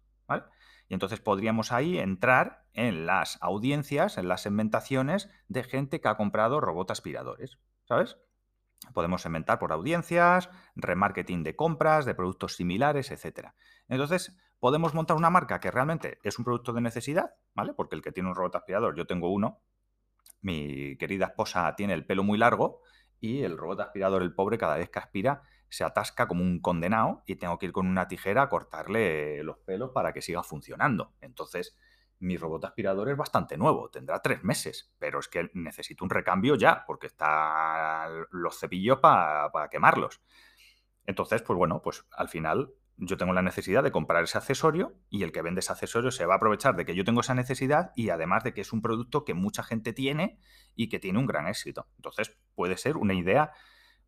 Y 0.87 0.93
entonces 0.93 1.21
podríamos 1.21 1.73
ahí 1.73 1.99
entrar 1.99 2.67
en 2.75 3.07
las 3.07 3.39
audiencias, 3.41 4.19
en 4.19 4.29
las 4.29 4.43
segmentaciones 4.43 5.31
de 5.49 5.65
gente 5.65 6.03
que 6.03 6.09
ha 6.09 6.19
comprado 6.19 6.61
robots 6.61 6.91
aspiradores. 6.91 7.59
¿Sabes? 7.89 8.19
Podemos 8.93 9.23
segmentar 9.23 9.59
por 9.59 9.73
audiencias, 9.73 10.51
remarketing 10.77 11.43
de 11.43 11.57
compras, 11.57 12.05
de 12.05 12.15
productos 12.15 12.57
similares, 12.57 13.11
etc. 13.11 13.51
Entonces, 13.89 14.37
podemos 14.61 14.95
montar 14.95 15.17
una 15.17 15.31
marca 15.31 15.61
que 15.61 15.71
realmente 15.71 16.19
es 16.23 16.39
un 16.39 16.45
producto 16.45 16.73
de 16.73 16.81
necesidad, 16.81 17.35
¿vale? 17.55 17.75
Porque 17.75 17.97
el 17.97 18.03
que 18.03 18.13
tiene 18.13 18.29
un 18.29 18.35
robot 18.35 18.57
aspirador, 18.57 18.97
yo 18.97 19.07
tengo 19.07 19.33
uno, 19.33 19.61
mi 20.41 20.97
querida 20.97 21.27
esposa 21.27 21.75
tiene 21.77 21.95
el 21.95 22.07
pelo 22.07 22.23
muy 22.23 22.39
largo 22.39 22.81
y 23.21 23.43
el 23.43 23.57
robot 23.57 23.81
aspirador, 23.81 24.23
el 24.23 24.35
pobre, 24.35 24.59
cada 24.59 24.77
vez 24.77 24.91
que 24.91 24.99
aspira, 24.99 25.43
se 25.71 25.85
atasca 25.85 26.29
como 26.29 26.43
un 26.43 26.61
condenado 26.61 27.23
y 27.27 27.37
tengo 27.37 27.59
que 27.59 27.67
ir 27.67 27.73
con 27.73 27.87
una 27.87 28.07
tijera 28.07 28.43
a 28.43 28.49
cortarle 28.49 29.43
los 29.43 29.59
pelos 29.59 29.91
para 29.91 30.13
que 30.13 30.23
siga 30.23 30.43
funcionando. 30.43 31.15
Entonces, 31.21 31.77
mi 32.21 32.37
robot 32.37 32.65
aspirador 32.65 33.11
es 33.11 33.17
bastante 33.17 33.57
nuevo, 33.57 33.91
tendrá 33.91 34.21
tres 34.21 34.43
meses, 34.45 34.93
pero 34.99 35.19
es 35.19 35.29
que 35.29 35.51
necesito 35.55 36.05
un 36.05 36.11
recambio 36.11 36.55
ya, 36.55 36.85
porque 36.87 37.07
están 37.07 38.27
los 38.31 38.59
cepillos 38.59 38.99
para 39.01 39.69
quemarlos. 39.71 40.21
Entonces, 41.07 41.43
pues 41.43 41.57
bueno, 41.57 41.83
pues 41.83 42.07
al 42.17 42.29
final 42.29 42.73
yo 42.97 43.17
tengo 43.17 43.33
la 43.33 43.43
necesidad 43.43 43.83
de 43.83 43.91
comprar 43.91 44.25
ese 44.25 44.39
accesorio 44.39 44.95
y 45.11 45.25
el 45.25 45.33
que 45.33 45.43
vende 45.43 45.61
ese 45.61 45.73
accesorio 45.73 46.11
se 46.11 46.27
va 46.27 46.35
a 46.35 46.37
aprovechar 46.37 46.77
de 46.77 46.85
que 46.85 46.95
yo 46.95 47.05
tengo 47.05 47.21
esa 47.21 47.35
necesidad 47.35 47.91
y 47.97 48.11
además 48.11 48.45
de 48.45 48.55
que 48.55 48.61
es 48.61 48.73
un 48.73 48.83
producto 48.83 49.25
que 49.25 49.35
mucha 49.35 49.63
gente 49.63 49.93
tiene 49.93 50.39
y 50.75 50.89
que 50.89 51.01
tiene 51.01 51.19
un 51.19 51.27
gran 51.27 51.49
éxito. 51.49 51.89
Entonces, 51.97 52.37
puede 52.55 52.77
ser 52.77 52.97
una 52.97 53.15
idea, 53.15 53.53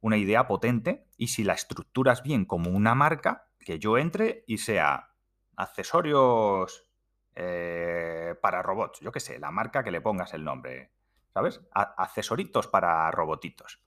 una 0.00 0.16
idea 0.16 0.46
potente 0.46 1.06
y 1.16 1.28
si 1.28 1.42
la 1.42 1.54
estructuras 1.54 2.22
bien 2.22 2.44
como 2.44 2.70
una 2.70 2.94
marca, 2.94 3.48
que 3.58 3.78
yo 3.80 3.98
entre 3.98 4.44
y 4.46 4.58
sea 4.58 5.10
accesorios 5.56 6.85
eh, 7.36 8.34
para 8.40 8.62
robots, 8.62 9.00
yo 9.00 9.12
qué 9.12 9.20
sé, 9.20 9.38
la 9.38 9.50
marca 9.50 9.84
que 9.84 9.90
le 9.90 10.00
pongas 10.00 10.34
el 10.34 10.42
nombre, 10.42 10.90
¿sabes? 11.32 11.60
accesoritos 11.72 12.66
para 12.66 13.10
robotitos. 13.10 13.82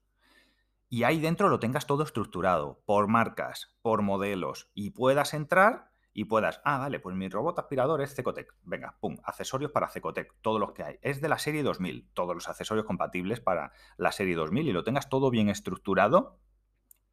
Y 0.87 1.03
ahí 1.03 1.19
dentro 1.19 1.49
lo 1.49 1.59
tengas 1.59 1.87
todo 1.87 2.03
estructurado, 2.03 2.81
por 2.85 3.07
marcas, 3.07 3.75
por 3.81 4.01
modelos, 4.01 4.71
y 4.73 4.91
puedas 4.91 5.33
entrar 5.33 5.89
y 6.13 6.25
puedas, 6.25 6.61
ah, 6.63 6.79
vale, 6.79 6.99
pues 6.99 7.15
mi 7.15 7.29
robot 7.29 7.59
aspirador 7.59 8.01
es 8.01 8.13
Cecotec. 8.15 8.55
Venga, 8.63 8.97
pum, 8.99 9.17
accesorios 9.23 9.71
para 9.71 9.89
Cecotec, 9.89 10.35
todos 10.41 10.59
los 10.59 10.73
que 10.73 10.83
hay. 10.83 10.99
Es 11.01 11.21
de 11.21 11.29
la 11.29 11.37
serie 11.39 11.63
2000, 11.63 12.09
todos 12.13 12.35
los 12.35 12.49
accesorios 12.49 12.85
compatibles 12.85 13.39
para 13.39 13.71
la 13.97 14.11
serie 14.11 14.35
2000 14.35 14.67
y 14.67 14.71
lo 14.71 14.83
tengas 14.83 15.09
todo 15.09 15.29
bien 15.29 15.49
estructurado 15.49 16.39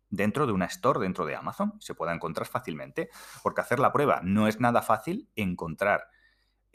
dentro 0.08 0.46
de 0.46 0.52
una 0.52 0.66
store, 0.66 1.00
dentro 1.00 1.26
de 1.26 1.36
Amazon, 1.36 1.74
se 1.80 1.94
pueda 1.94 2.14
encontrar 2.14 2.46
fácilmente, 2.46 3.10
porque 3.42 3.60
hacer 3.60 3.78
la 3.78 3.92
prueba 3.92 4.20
no 4.22 4.48
es 4.48 4.60
nada 4.60 4.82
fácil 4.82 5.30
encontrar 5.34 6.08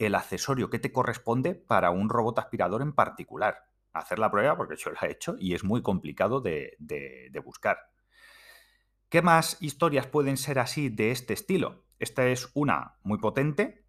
el 0.06 0.14
accesorio 0.14 0.70
que 0.70 0.78
te 0.78 0.92
corresponde 0.92 1.54
para 1.54 1.90
un 1.90 2.08
robot 2.08 2.38
aspirador 2.38 2.82
en 2.82 2.92
particular. 2.92 3.68
Hacer 3.92 4.18
la 4.18 4.30
prueba, 4.30 4.56
porque 4.56 4.76
yo 4.76 4.90
la 4.90 5.06
he 5.06 5.12
hecho 5.12 5.36
y 5.38 5.54
es 5.54 5.64
muy 5.64 5.82
complicado 5.82 6.40
de, 6.40 6.76
buscar. 7.44 7.78
¿Qué 9.08 9.20
más 9.20 9.58
historias 9.60 10.06
pueden 10.06 10.36
ser 10.36 10.58
así 10.58 10.88
de 10.88 11.10
este 11.10 11.34
estilo? 11.34 11.84
Esta 11.98 12.26
es 12.26 12.50
una 12.54 12.96
muy 13.02 13.18
potente. 13.18 13.84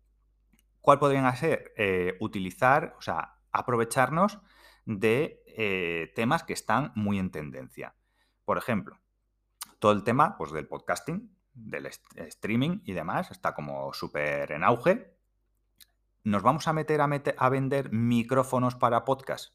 ¿Cuál 0.81 0.99
podrían 0.99 1.35
ser? 1.37 1.73
Eh, 1.77 2.17
utilizar, 2.19 2.95
o 2.97 3.01
sea, 3.01 3.37
aprovecharnos 3.51 4.39
de 4.85 5.41
eh, 5.47 6.11
temas 6.15 6.43
que 6.43 6.53
están 6.53 6.91
muy 6.95 7.19
en 7.19 7.31
tendencia. 7.31 7.95
Por 8.43 8.57
ejemplo, 8.57 8.99
todo 9.79 9.93
el 9.93 10.03
tema 10.03 10.37
pues, 10.37 10.51
del 10.51 10.67
podcasting, 10.67 11.33
del 11.53 11.85
streaming 11.87 12.81
y 12.83 12.93
demás, 12.93 13.31
está 13.31 13.53
como 13.53 13.93
súper 13.93 14.51
en 14.51 14.63
auge. 14.63 15.12
¿Nos 16.25 16.41
vamos 16.41 16.69
a 16.69 16.73
meter 16.73 17.01
a, 17.01 17.49
vender 17.49 17.91
micrófonos 17.91 18.75
para 18.75 19.03
podcast? 19.03 19.53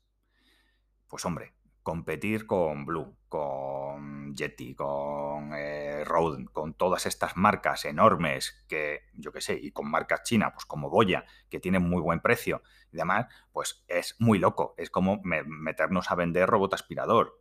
Pues 1.09 1.25
hombre, 1.25 1.55
competir 1.83 2.47
con 2.47 2.85
Blue, 2.85 3.17
con 3.31 4.37
Yeti, 4.37 4.75
con 4.75 5.55
eh, 5.55 6.05
Rode, 6.05 6.45
con 6.53 6.75
todas 6.75 7.07
estas 7.07 7.39
marcas 7.39 7.87
enormes 7.87 8.67
que, 8.69 9.05
yo 9.15 9.33
qué 9.33 9.41
sé, 9.41 9.59
y 9.59 9.71
con 9.71 9.91
marcas 9.91 10.25
chinas, 10.25 10.53
pues 10.53 10.67
como 10.67 10.91
Boya, 10.91 11.25
que 11.49 11.59
tienen 11.59 11.89
muy 11.89 12.03
buen 12.03 12.21
precio 12.21 12.61
y 12.93 12.99
demás, 12.99 13.29
pues 13.51 13.83
es 13.89 14.15
muy 14.19 14.39
loco. 14.39 14.75
Es 14.77 14.91
como 14.91 15.23
meternos 15.23 16.11
a 16.11 16.17
vender 16.17 16.51
robot 16.51 16.75
aspirador. 16.75 17.41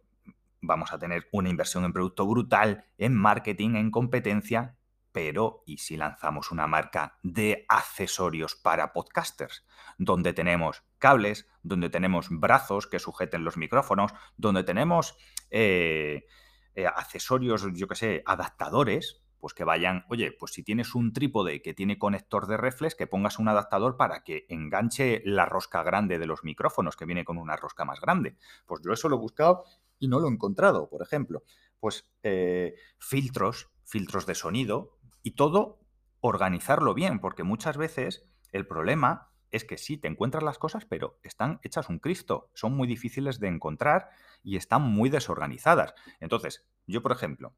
Vamos 0.61 0.93
a 0.93 0.99
tener 0.99 1.27
una 1.33 1.49
inversión 1.49 1.83
en 1.83 1.91
producto 1.91 2.25
brutal, 2.25 2.85
en 2.97 3.13
marketing, 3.13 3.75
en 3.75 3.91
competencia, 3.91 4.76
pero 5.17 5.63
¿y 5.65 5.79
si 5.79 5.97
lanzamos 5.97 6.51
una 6.51 6.67
marca 6.67 7.17
de 7.23 7.65
accesorios 7.69 8.53
para 8.55 8.93
podcasters? 8.93 9.65
Donde 9.97 10.31
tenemos 10.31 10.83
cables, 10.99 11.47
donde 11.63 11.89
tenemos 11.89 12.27
brazos 12.29 12.85
que 12.85 12.99
sujeten 12.99 13.43
los 13.43 13.57
micrófonos, 13.57 14.11
donde 14.37 14.63
tenemos 14.63 15.17
eh, 15.49 16.27
eh, 16.75 16.85
accesorios, 16.85 17.65
yo 17.73 17.87
qué 17.87 17.95
sé, 17.95 18.23
adaptadores, 18.27 19.23
pues 19.39 19.55
que 19.55 19.63
vayan, 19.63 20.05
oye, 20.07 20.31
pues 20.31 20.53
si 20.53 20.61
tienes 20.61 20.93
un 20.93 21.13
trípode 21.13 21.63
que 21.63 21.73
tiene 21.73 21.97
conector 21.97 22.45
de 22.45 22.57
reflex, 22.57 22.93
que 22.93 23.07
pongas 23.07 23.39
un 23.39 23.47
adaptador 23.47 23.97
para 23.97 24.23
que 24.23 24.45
enganche 24.49 25.23
la 25.25 25.47
rosca 25.47 25.81
grande 25.81 26.19
de 26.19 26.27
los 26.27 26.43
micrófonos, 26.43 26.95
que 26.95 27.05
viene 27.05 27.25
con 27.25 27.39
una 27.39 27.55
rosca 27.55 27.85
más 27.85 27.99
grande. 27.99 28.37
Pues 28.67 28.81
yo 28.85 28.93
eso 28.93 29.09
lo 29.09 29.15
he 29.15 29.19
buscado 29.19 29.63
y 29.97 30.09
no 30.09 30.19
lo 30.19 30.27
he 30.27 30.31
encontrado, 30.31 30.87
por 30.91 31.01
ejemplo. 31.01 31.41
Pues 31.79 32.07
eh, 32.21 32.75
filtros, 32.99 33.71
filtros 33.87 34.25
de 34.25 34.35
sonido, 34.35 34.96
y 35.27 35.31
todo 35.31 35.81
organizarlo 36.21 36.93
bien, 36.93 37.19
porque 37.19 37.43
muchas 37.43 37.75
veces 37.75 38.25
el 38.53 38.65
problema 38.65 39.29
es 39.51 39.65
que 39.65 39.77
sí, 39.77 39.97
te 39.97 40.07
encuentras 40.07 40.41
las 40.41 40.57
cosas, 40.57 40.85
pero 40.85 41.19
están 41.21 41.59
hechas 41.63 41.89
un 41.89 41.99
Cristo, 41.99 42.49
son 42.53 42.77
muy 42.77 42.87
difíciles 42.87 43.41
de 43.41 43.49
encontrar 43.49 44.07
y 44.41 44.55
están 44.55 44.83
muy 44.83 45.09
desorganizadas. 45.09 45.95
Entonces, 46.21 46.65
yo, 46.85 47.03
por 47.03 47.11
ejemplo, 47.11 47.53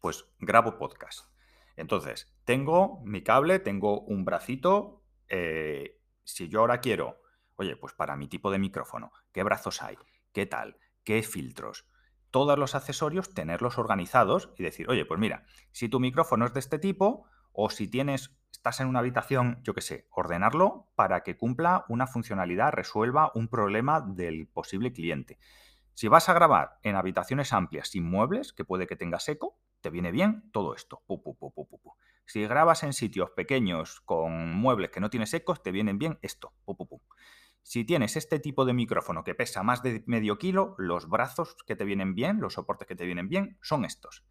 pues 0.00 0.26
grabo 0.38 0.78
podcast. 0.78 1.26
Entonces, 1.74 2.32
tengo 2.44 3.02
mi 3.04 3.24
cable, 3.24 3.58
tengo 3.58 4.02
un 4.02 4.24
bracito. 4.24 5.02
Eh, 5.28 5.98
si 6.22 6.48
yo 6.48 6.60
ahora 6.60 6.78
quiero, 6.78 7.20
oye, 7.56 7.74
pues 7.74 7.94
para 7.94 8.14
mi 8.14 8.28
tipo 8.28 8.52
de 8.52 8.60
micrófono, 8.60 9.10
¿qué 9.32 9.42
brazos 9.42 9.82
hay? 9.82 9.96
¿Qué 10.32 10.46
tal? 10.46 10.76
¿Qué 11.02 11.24
filtros? 11.24 11.84
Todos 12.32 12.58
los 12.58 12.74
accesorios, 12.74 13.32
tenerlos 13.32 13.78
organizados 13.78 14.50
y 14.58 14.64
decir, 14.64 14.90
oye, 14.90 15.04
pues 15.04 15.20
mira, 15.20 15.44
si 15.70 15.88
tu 15.88 16.00
micrófono 16.00 16.46
es 16.46 16.54
de 16.54 16.60
este 16.60 16.80
tipo 16.80 17.26
o 17.52 17.70
si 17.70 17.86
tienes, 17.86 18.36
estás 18.50 18.80
en 18.80 18.88
una 18.88 18.98
habitación, 18.98 19.60
yo 19.62 19.74
qué 19.74 19.82
sé, 19.82 20.08
ordenarlo 20.10 20.88
para 20.96 21.22
que 21.22 21.36
cumpla 21.36 21.84
una 21.88 22.08
funcionalidad, 22.08 22.72
resuelva 22.72 23.30
un 23.34 23.46
problema 23.46 24.00
del 24.00 24.48
posible 24.48 24.92
cliente. 24.92 25.38
Si 25.94 26.08
vas 26.08 26.28
a 26.28 26.32
grabar 26.32 26.78
en 26.82 26.96
habitaciones 26.96 27.52
amplias 27.52 27.88
sin 27.88 28.04
muebles, 28.04 28.52
que 28.52 28.64
puede 28.64 28.86
que 28.86 28.96
tengas 28.96 29.28
eco, 29.28 29.58
te 29.82 29.90
viene 29.90 30.10
bien 30.10 30.50
todo 30.52 30.74
esto. 30.74 31.02
si 32.24 32.46
grabas 32.46 32.82
en 32.82 32.94
sitios 32.94 33.30
pequeños 33.30 34.00
con 34.00 34.54
muebles 34.54 34.90
que 34.90 35.00
no 35.00 35.10
tienes 35.10 35.34
ecos, 35.34 35.62
te 35.62 35.70
vienen 35.70 35.98
bien 35.98 36.18
esto. 36.22 36.54
Si 37.62 37.84
tienes 37.84 38.16
este 38.16 38.40
tipo 38.40 38.64
de 38.64 38.72
micrófono 38.72 39.22
que 39.22 39.34
pesa 39.34 39.62
más 39.62 39.82
de 39.82 40.02
medio 40.06 40.36
kilo, 40.36 40.74
los 40.78 41.08
brazos 41.08 41.56
que 41.66 41.76
te 41.76 41.84
vienen 41.84 42.14
bien, 42.14 42.40
los 42.40 42.54
soportes 42.54 42.88
que 42.88 42.96
te 42.96 43.06
vienen 43.06 43.28
bien, 43.28 43.58
son 43.62 43.84
estos. 43.84 44.24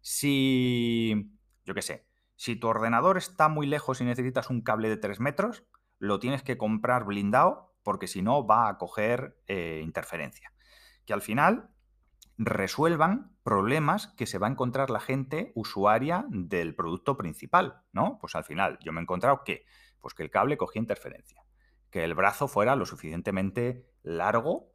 Si, 0.00 1.30
yo 1.64 1.74
qué 1.74 1.82
sé, 1.82 2.06
si 2.34 2.56
tu 2.56 2.68
ordenador 2.68 3.18
está 3.18 3.48
muy 3.48 3.66
lejos 3.66 4.00
y 4.00 4.04
necesitas 4.04 4.48
un 4.48 4.62
cable 4.62 4.88
de 4.88 4.96
3 4.96 5.20
metros, 5.20 5.64
lo 5.98 6.18
tienes 6.18 6.42
que 6.42 6.56
comprar 6.56 7.04
blindado 7.04 7.76
porque 7.82 8.06
si 8.06 8.22
no 8.22 8.46
va 8.46 8.68
a 8.68 8.78
coger 8.78 9.38
eh, 9.46 9.80
interferencia. 9.82 10.52
Que 11.04 11.12
al 11.12 11.22
final 11.22 11.70
resuelvan 12.38 13.36
problemas 13.42 14.08
que 14.08 14.26
se 14.26 14.38
va 14.38 14.46
a 14.46 14.50
encontrar 14.50 14.90
la 14.90 15.00
gente 15.00 15.52
usuaria 15.54 16.24
del 16.28 16.74
producto 16.74 17.16
principal, 17.16 17.82
¿no? 17.92 18.18
Pues 18.20 18.34
al 18.34 18.44
final 18.44 18.78
yo 18.82 18.92
me 18.92 19.00
he 19.00 19.02
encontrado 19.02 19.42
que, 19.44 19.66
pues 20.00 20.14
que 20.14 20.22
el 20.22 20.30
cable 20.30 20.56
cogía 20.56 20.80
interferencia 20.80 21.42
que 21.98 22.04
el 22.04 22.14
brazo 22.14 22.46
fuera 22.46 22.76
lo 22.76 22.86
suficientemente 22.86 23.84
largo 24.04 24.70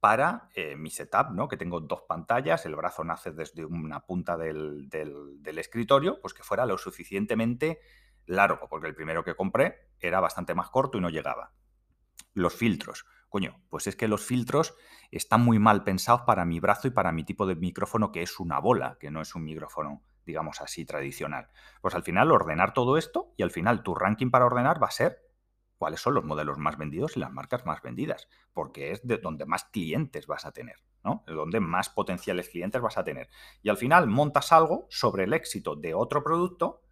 para 0.00 0.48
eh, 0.54 0.76
mi 0.76 0.88
setup, 0.88 1.32
¿no? 1.32 1.46
Que 1.46 1.58
tengo 1.58 1.80
dos 1.80 2.04
pantallas, 2.08 2.64
el 2.64 2.74
brazo 2.74 3.04
nace 3.04 3.32
desde 3.32 3.66
una 3.66 4.06
punta 4.06 4.38
del, 4.38 4.88
escritorio, 5.44 6.22
pues 6.22 6.32
que 6.32 6.42
fuera 6.42 6.64
lo 6.64 6.78
suficientemente 6.78 7.80
largo, 8.24 8.66
porque 8.70 8.86
el 8.86 8.94
primero 8.94 9.24
que 9.24 9.36
compré 9.36 9.90
era 10.00 10.20
bastante 10.20 10.54
más 10.54 10.70
corto 10.70 10.96
y 10.96 11.02
no 11.02 11.10
llegaba. 11.10 11.52
Los 12.32 12.54
filtros. 12.54 13.04
Coño, 13.28 13.60
pues 13.68 13.86
es 13.86 13.94
que 13.94 14.08
los 14.08 14.24
filtros 14.24 14.74
están 15.10 15.42
muy 15.42 15.58
mal 15.58 15.84
pensados 15.84 16.22
para 16.22 16.46
mi 16.46 16.60
brazo 16.60 16.88
y 16.88 16.92
para 16.92 17.12
mi 17.12 17.24
tipo 17.24 17.44
de 17.44 17.56
micrófono, 17.56 18.10
que 18.10 18.22
es 18.22 18.40
una 18.40 18.58
bola, 18.58 18.96
que 18.98 19.10
no 19.10 19.20
es 19.20 19.34
un 19.34 19.44
micrófono, 19.44 20.02
digamos 20.24 20.62
así, 20.62 20.86
tradicional. 20.86 21.50
Pues 21.82 21.94
al 21.94 22.04
final 22.04 22.32
ordenar 22.32 22.72
todo 22.72 22.96
esto 22.96 23.34
y 23.36 23.42
al 23.42 23.50
final 23.50 23.82
tu 23.82 23.94
ranking 23.94 24.30
para 24.30 24.46
ordenar 24.46 24.82
va 24.82 24.86
a 24.86 24.92
ser 24.92 25.27
cuáles 25.78 26.00
son 26.00 26.14
los 26.14 26.24
modelos 26.24 26.58
más 26.58 26.76
vendidos 26.76 27.16
y 27.16 27.20
las 27.20 27.32
marcas 27.32 27.64
más 27.64 27.80
vendidas, 27.80 28.28
porque 28.52 28.90
es 28.90 29.06
de 29.06 29.18
donde 29.18 29.46
más 29.46 29.64
clientes 29.64 30.26
vas 30.26 30.44
a 30.44 30.52
tener, 30.52 30.76
¿no? 31.04 31.24
De 31.26 31.34
donde 31.34 31.60
más 31.60 31.88
potenciales 31.88 32.48
clientes 32.48 32.82
vas 32.82 32.98
a 32.98 33.04
tener. 33.04 33.30
Y 33.62 33.68
al 33.68 33.76
final 33.76 34.08
montas 34.08 34.52
algo 34.52 34.86
sobre 34.90 35.24
el 35.24 35.32
éxito 35.32 35.76
de 35.76 35.94
otro 35.94 36.22
producto 36.22 36.82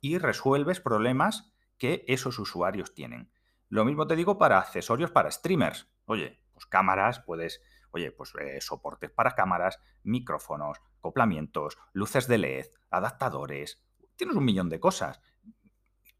y 0.00 0.18
resuelves 0.18 0.80
problemas 0.80 1.52
que 1.76 2.04
esos 2.06 2.38
usuarios 2.38 2.94
tienen. 2.94 3.30
Lo 3.68 3.84
mismo 3.84 4.06
te 4.06 4.16
digo 4.16 4.38
para 4.38 4.58
accesorios 4.58 5.10
para 5.10 5.30
streamers. 5.30 5.88
Oye, 6.04 6.40
pues 6.52 6.66
cámaras, 6.66 7.20
puedes, 7.20 7.60
oye, 7.90 8.12
pues 8.12 8.32
eh, 8.40 8.60
soportes 8.60 9.10
para 9.10 9.32
cámaras, 9.32 9.80
micrófonos, 10.04 10.78
acoplamientos, 10.98 11.76
luces 11.92 12.28
de 12.28 12.38
LED, 12.38 12.66
adaptadores. 12.90 13.84
Tienes 14.14 14.36
un 14.36 14.44
millón 14.44 14.68
de 14.68 14.80
cosas 14.80 15.20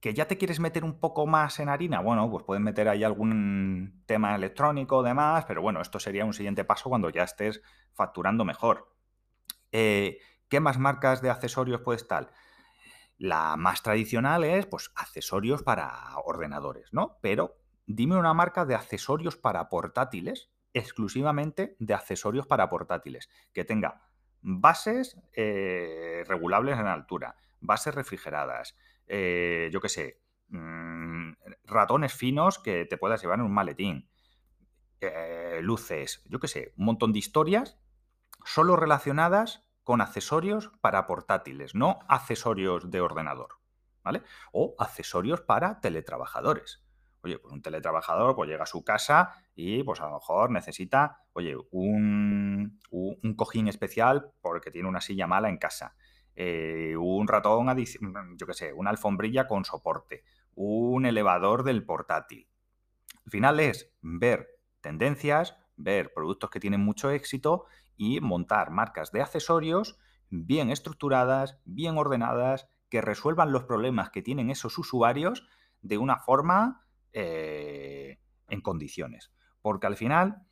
que 0.06 0.14
ya 0.14 0.28
te 0.28 0.38
quieres 0.38 0.60
meter 0.60 0.84
un 0.84 1.00
poco 1.00 1.26
más 1.26 1.58
en 1.58 1.68
harina, 1.68 1.98
bueno, 2.00 2.30
pues 2.30 2.44
puedes 2.44 2.62
meter 2.62 2.88
ahí 2.88 3.02
algún 3.02 4.04
tema 4.06 4.36
electrónico, 4.36 5.02
demás, 5.02 5.46
pero 5.46 5.62
bueno, 5.62 5.80
esto 5.80 5.98
sería 5.98 6.24
un 6.24 6.32
siguiente 6.32 6.62
paso 6.62 6.88
cuando 6.88 7.10
ya 7.10 7.24
estés 7.24 7.60
facturando 7.92 8.44
mejor. 8.44 8.94
Eh, 9.72 10.20
¿Qué 10.48 10.60
más 10.60 10.78
marcas 10.78 11.22
de 11.22 11.30
accesorios 11.30 11.80
puedes 11.80 12.02
estar? 12.02 12.30
La 13.18 13.56
más 13.56 13.82
tradicional 13.82 14.44
es, 14.44 14.66
pues, 14.66 14.92
accesorios 14.94 15.64
para 15.64 16.16
ordenadores, 16.24 16.92
¿no? 16.92 17.18
Pero 17.20 17.56
dime 17.84 18.16
una 18.16 18.32
marca 18.32 18.64
de 18.64 18.76
accesorios 18.76 19.34
para 19.34 19.68
portátiles, 19.68 20.52
exclusivamente 20.72 21.74
de 21.80 21.94
accesorios 21.94 22.46
para 22.46 22.70
portátiles, 22.70 23.28
que 23.52 23.64
tenga 23.64 24.02
bases 24.40 25.20
eh, 25.32 26.22
regulables 26.28 26.78
en 26.78 26.86
altura, 26.86 27.34
bases 27.58 27.92
refrigeradas, 27.92 28.76
eh, 29.06 29.70
yo 29.72 29.80
qué 29.80 29.88
sé, 29.88 30.20
mm, 30.48 31.32
ratones 31.64 32.12
finos 32.12 32.58
que 32.58 32.84
te 32.86 32.98
puedas 32.98 33.20
llevar 33.22 33.38
en 33.38 33.44
un 33.44 33.54
maletín, 33.54 34.08
eh, 35.00 35.60
luces, 35.62 36.22
yo 36.26 36.40
qué 36.40 36.48
sé, 36.48 36.72
un 36.76 36.86
montón 36.86 37.12
de 37.12 37.18
historias 37.18 37.78
solo 38.44 38.76
relacionadas 38.76 39.66
con 39.82 40.00
accesorios 40.00 40.70
para 40.80 41.06
portátiles, 41.06 41.74
no 41.74 42.00
accesorios 42.08 42.90
de 42.90 43.00
ordenador, 43.00 43.60
¿vale? 44.02 44.22
O 44.52 44.74
accesorios 44.78 45.40
para 45.40 45.80
teletrabajadores. 45.80 46.82
Oye, 47.22 47.38
pues 47.38 47.52
un 47.52 47.62
teletrabajador 47.62 48.34
pues 48.36 48.48
llega 48.48 48.64
a 48.64 48.66
su 48.66 48.84
casa 48.84 49.34
y 49.54 49.82
pues 49.82 50.00
a 50.00 50.06
lo 50.06 50.14
mejor 50.14 50.50
necesita, 50.50 51.24
oye, 51.32 51.56
un, 51.70 52.80
un 52.90 53.34
cojín 53.34 53.68
especial 53.68 54.32
porque 54.40 54.70
tiene 54.70 54.88
una 54.88 55.00
silla 55.00 55.26
mala 55.26 55.48
en 55.48 55.58
casa. 55.58 55.96
Eh, 56.36 56.94
un 56.98 57.26
ratón, 57.26 57.66
mm, 57.66 58.36
yo 58.36 58.46
qué 58.46 58.54
sé, 58.54 58.72
una 58.72 58.90
alfombrilla 58.90 59.48
con 59.48 59.64
soporte, 59.64 60.22
un 60.54 61.06
elevador 61.06 61.64
del 61.64 61.84
portátil. 61.84 62.48
Al 63.24 63.30
final 63.30 63.58
es 63.58 63.90
ver 64.02 64.46
tendencias, 64.80 65.56
ver 65.76 66.12
productos 66.14 66.50
que 66.50 66.60
tienen 66.60 66.80
mucho 66.80 67.10
éxito 67.10 67.64
y 67.96 68.20
montar 68.20 68.70
marcas 68.70 69.10
de 69.10 69.22
accesorios 69.22 69.98
bien 70.30 70.70
estructuradas, 70.70 71.58
bien 71.64 71.96
ordenadas, 71.96 72.68
que 72.88 73.00
resuelvan 73.00 73.52
los 73.52 73.64
problemas 73.64 74.10
que 74.10 74.22
tienen 74.22 74.50
esos 74.50 74.78
usuarios 74.78 75.48
de 75.82 75.98
una 75.98 76.18
forma 76.18 76.86
eh, 77.12 78.20
en 78.48 78.60
condiciones. 78.60 79.32
Porque 79.62 79.86
al 79.86 79.96
final 79.96 80.45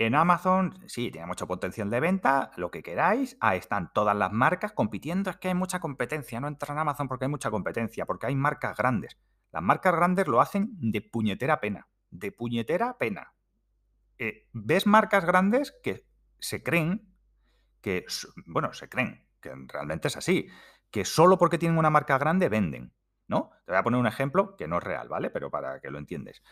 en 0.00 0.14
Amazon, 0.14 0.78
sí, 0.86 1.10
tiene 1.10 1.26
mucho 1.26 1.46
potencial 1.46 1.90
de 1.90 2.00
venta, 2.00 2.52
lo 2.56 2.70
que 2.70 2.82
queráis. 2.82 3.36
Ahí 3.38 3.58
están 3.58 3.92
todas 3.92 4.16
las 4.16 4.32
marcas 4.32 4.72
compitiendo. 4.72 5.28
Es 5.28 5.36
que 5.36 5.48
hay 5.48 5.54
mucha 5.54 5.78
competencia. 5.78 6.40
No 6.40 6.48
entra 6.48 6.72
en 6.72 6.78
Amazon 6.78 7.06
porque 7.06 7.26
hay 7.26 7.30
mucha 7.30 7.50
competencia, 7.50 8.06
porque 8.06 8.26
hay 8.26 8.34
marcas 8.34 8.78
grandes. 8.78 9.18
Las 9.52 9.62
marcas 9.62 9.94
grandes 9.94 10.26
lo 10.26 10.40
hacen 10.40 10.70
de 10.80 11.02
puñetera 11.02 11.60
pena. 11.60 11.86
De 12.10 12.32
puñetera 12.32 12.96
pena. 12.96 13.34
Eh, 14.16 14.48
¿Ves 14.54 14.86
marcas 14.86 15.26
grandes 15.26 15.78
que 15.82 16.06
se 16.38 16.62
creen 16.62 17.14
que, 17.82 18.06
bueno, 18.46 18.72
se 18.72 18.88
creen, 18.88 19.26
que 19.42 19.52
realmente 19.68 20.08
es 20.08 20.16
así, 20.16 20.48
que 20.90 21.04
solo 21.04 21.36
porque 21.36 21.58
tienen 21.58 21.76
una 21.76 21.90
marca 21.90 22.16
grande 22.16 22.48
venden, 22.48 22.94
¿no? 23.28 23.50
Te 23.66 23.72
voy 23.72 23.78
a 23.78 23.82
poner 23.82 24.00
un 24.00 24.06
ejemplo 24.06 24.56
que 24.56 24.66
no 24.66 24.78
es 24.78 24.82
real, 24.82 25.08
¿vale? 25.08 25.28
Pero 25.28 25.50
para 25.50 25.78
que 25.80 25.90
lo 25.90 25.98
entiendes. 25.98 26.42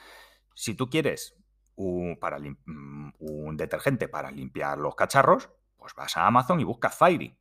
Si 0.52 0.75
tú 0.75 0.90
quieres 0.90 1.35
mm, 1.78 3.11
un 3.18 3.56
detergente 3.56 4.08
para 4.08 4.30
limpiar 4.30 4.78
los 4.78 4.94
cacharros, 4.94 5.50
Pues 5.76 5.94
vas 5.94 6.16
a 6.16 6.26
Amazon 6.26 6.61
y 6.61 6.64
buscas 6.64 6.94
Fairy. 6.94 7.38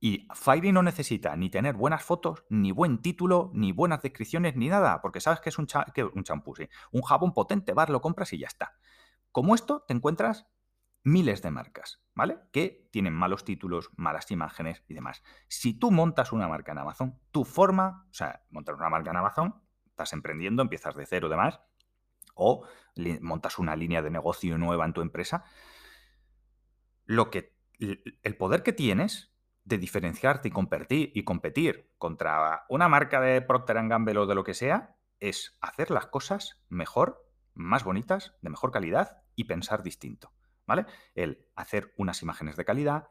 Y 0.00 0.28
Fairy 0.32 0.70
no 0.72 0.82
necesita 0.82 1.34
ni 1.36 1.50
tener 1.50 1.74
buenas 1.74 2.04
fotos, 2.04 2.44
ni 2.50 2.70
buen 2.70 2.98
título, 3.02 3.50
ni 3.54 3.72
buenas 3.72 4.02
descripciones, 4.02 4.54
ni 4.54 4.68
nada, 4.68 5.00
porque 5.00 5.20
sabes 5.20 5.40
que 5.40 5.48
es 5.48 5.58
un, 5.58 5.66
un 6.14 6.24
champú, 6.24 6.54
sí. 6.54 6.68
Un 6.92 7.02
jabón 7.02 7.32
potente, 7.34 7.72
vas, 7.72 7.88
lo 7.88 8.00
compras 8.00 8.32
y 8.32 8.38
ya 8.38 8.46
está. 8.46 8.74
Como 9.32 9.54
esto, 9.54 9.84
te 9.88 9.94
encuentras 9.94 10.46
miles 11.02 11.42
de 11.42 11.50
marcas, 11.50 12.02
¿vale? 12.14 12.38
Que 12.52 12.88
tienen 12.92 13.14
malos 13.14 13.44
títulos, 13.44 13.90
malas 13.96 14.30
imágenes 14.30 14.84
y 14.86 14.94
demás. 14.94 15.22
Si 15.48 15.74
tú 15.74 15.90
montas 15.90 16.32
una 16.32 16.46
marca 16.46 16.72
en 16.72 16.78
Amazon, 16.78 17.18
tu 17.30 17.44
forma, 17.44 18.06
o 18.10 18.14
sea, 18.14 18.44
montar 18.50 18.74
una 18.76 18.90
marca 18.90 19.10
en 19.10 19.16
Amazon, 19.16 19.62
estás 19.86 20.12
emprendiendo, 20.12 20.62
empiezas 20.62 20.94
de 20.94 21.06
cero 21.06 21.26
y 21.26 21.30
demás, 21.30 21.60
o 22.38 22.66
montas 23.20 23.58
una 23.58 23.76
línea 23.76 24.02
de 24.02 24.10
negocio 24.10 24.56
nueva 24.56 24.86
en 24.86 24.92
tu 24.92 25.02
empresa, 25.02 25.44
lo 27.04 27.30
que 27.30 27.56
el 27.78 28.36
poder 28.36 28.62
que 28.62 28.72
tienes 28.72 29.32
de 29.68 29.78
diferenciarte 29.78 30.48
y 30.48 31.24
competir, 31.24 31.92
contra 31.98 32.64
una 32.70 32.88
marca 32.88 33.20
de 33.20 33.42
Procter 33.42 33.76
Gamble 33.86 34.18
o 34.18 34.26
de 34.26 34.34
lo 34.34 34.42
que 34.42 34.54
sea 34.54 34.96
es 35.20 35.58
hacer 35.60 35.90
las 35.90 36.06
cosas 36.06 36.64
mejor, 36.70 37.28
más 37.54 37.84
bonitas, 37.84 38.34
de 38.40 38.48
mejor 38.50 38.70
calidad 38.70 39.22
y 39.36 39.44
pensar 39.44 39.82
distinto. 39.82 40.32
¿vale? 40.66 40.86
El 41.14 41.46
hacer 41.54 41.92
unas 41.98 42.22
imágenes 42.22 42.56
de 42.56 42.64
calidad, 42.64 43.08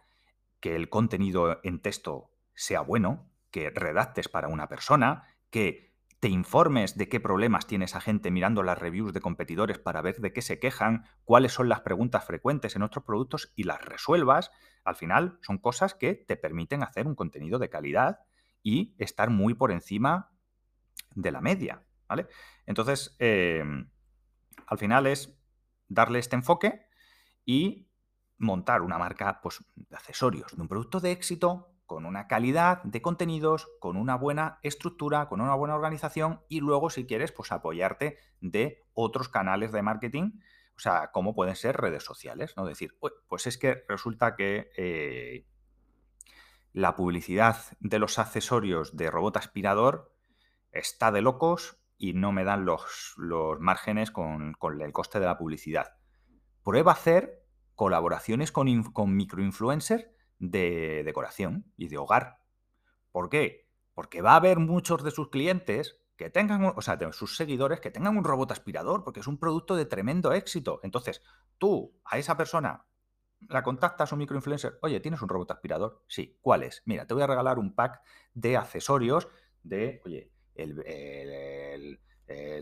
que 0.59 0.75
el 0.75 0.89
contenido 0.89 1.59
en 1.63 1.79
texto 1.79 2.31
sea 2.55 2.81
bueno, 2.81 3.29
que 3.51 3.69
redactes 3.69 4.27
para 4.27 4.47
una 4.47 4.67
persona, 4.67 5.27
que 5.51 5.95
te 6.19 6.29
informes 6.29 6.97
de 6.97 7.09
qué 7.09 7.19
problemas 7.19 7.67
tiene 7.67 7.85
esa 7.85 8.01
gente 8.01 8.31
mirando 8.31 8.63
las 8.63 8.77
reviews 8.77 9.13
de 9.13 9.21
competidores 9.21 9.77
para 9.77 10.01
ver 10.01 10.19
de 10.19 10.33
qué 10.33 10.41
se 10.41 10.59
quejan, 10.59 11.05
cuáles 11.25 11.53
son 11.53 11.69
las 11.69 11.81
preguntas 11.81 12.25
frecuentes 12.25 12.75
en 12.75 12.81
otros 12.81 13.03
productos 13.03 13.53
y 13.55 13.63
las 13.63 13.83
resuelvas, 13.83 14.51
al 14.83 14.95
final 14.95 15.37
son 15.41 15.59
cosas 15.59 15.93
que 15.93 16.15
te 16.15 16.35
permiten 16.35 16.81
hacer 16.81 17.07
un 17.07 17.15
contenido 17.15 17.59
de 17.59 17.69
calidad 17.69 18.19
y 18.63 18.95
estar 18.97 19.29
muy 19.29 19.53
por 19.53 19.71
encima 19.71 20.31
de 21.13 21.31
la 21.31 21.41
media, 21.41 21.83
¿vale? 22.07 22.27
Entonces, 22.65 23.15
em, 23.19 23.89
al 24.65 24.77
final 24.77 25.05
es 25.07 25.37
darle 25.87 26.19
este 26.19 26.35
enfoque 26.35 26.87
y 27.45 27.89
montar 28.37 28.81
una 28.81 28.97
marca 28.97 29.39
pues, 29.41 29.63
de 29.75 29.95
accesorios, 29.95 30.55
de 30.55 30.61
un 30.61 30.67
producto 30.67 30.99
de 30.99 31.11
éxito, 31.11 31.76
con 31.87 32.05
una 32.05 32.27
calidad 32.27 32.83
de 32.83 33.01
contenidos, 33.01 33.67
con 33.79 33.97
una 33.97 34.15
buena 34.15 34.59
estructura, 34.61 35.27
con 35.27 35.41
una 35.41 35.55
buena 35.55 35.73
organización 35.73 36.41
y 36.47 36.59
luego, 36.59 36.91
si 36.91 37.07
quieres, 37.07 37.31
pues 37.31 37.51
apoyarte 37.51 38.19
de 38.41 38.85
otros 38.93 39.29
canales 39.29 39.71
de 39.71 39.81
marketing, 39.81 40.39
o 40.75 40.79
sea, 40.79 41.09
como 41.11 41.33
pueden 41.33 41.55
ser 41.55 41.77
redes 41.77 42.03
sociales, 42.03 42.53
¿no? 42.55 42.65
Decir, 42.65 42.95
pues 43.27 43.47
es 43.47 43.57
que 43.57 43.83
resulta 43.87 44.35
que 44.35 44.69
eh, 44.77 45.47
la 46.73 46.95
publicidad 46.95 47.57
de 47.79 47.97
los 47.97 48.19
accesorios 48.19 48.95
de 48.95 49.09
robot 49.09 49.37
aspirador 49.37 50.13
está 50.71 51.11
de 51.11 51.23
locos 51.23 51.79
y 51.97 52.13
no 52.13 52.31
me 52.31 52.43
dan 52.43 52.65
los, 52.65 53.15
los 53.17 53.59
márgenes 53.59 54.11
con, 54.11 54.53
con 54.53 54.79
el 54.79 54.91
coste 54.91 55.19
de 55.19 55.25
la 55.25 55.39
publicidad 55.39 55.97
prueba 56.67 56.91
a 56.91 56.95
hacer 56.95 57.45
colaboraciones 57.75 58.51
con, 58.51 58.83
con 58.91 59.15
microinfluencers 59.15 60.05
de 60.39 61.03
decoración 61.03 61.71
y 61.75 61.87
de 61.87 61.97
hogar. 61.97 62.39
¿Por 63.11 63.29
qué? 63.29 63.67
Porque 63.93 64.21
va 64.21 64.33
a 64.33 64.37
haber 64.37 64.59
muchos 64.59 65.03
de 65.03 65.11
sus 65.11 65.29
clientes 65.29 65.99
que 66.17 66.29
tengan, 66.29 66.73
o 66.75 66.81
sea, 66.81 66.95
de 66.95 67.11
sus 67.13 67.37
seguidores 67.37 67.79
que 67.79 67.91
tengan 67.91 68.17
un 68.17 68.23
robot 68.23 68.51
aspirador, 68.51 69.03
porque 69.03 69.19
es 69.19 69.27
un 69.27 69.37
producto 69.37 69.75
de 69.75 69.85
tremendo 69.85 70.33
éxito. 70.33 70.79
Entonces, 70.83 71.21
tú 71.57 71.95
a 72.05 72.17
esa 72.17 72.35
persona 72.35 72.85
la 73.49 73.63
contactas 73.63 74.11
un 74.11 74.19
microinfluencer, 74.19 74.79
oye, 74.81 74.99
¿tienes 74.99 75.21
un 75.21 75.29
robot 75.29 75.51
aspirador? 75.51 76.03
Sí, 76.07 76.37
¿cuál 76.41 76.63
es? 76.63 76.81
Mira, 76.85 77.05
te 77.05 77.13
voy 77.13 77.23
a 77.23 77.27
regalar 77.27 77.59
un 77.59 77.75
pack 77.75 78.01
de 78.33 78.57
accesorios 78.57 79.27
de, 79.63 80.01
oye, 80.05 80.31
eh, 80.55 81.97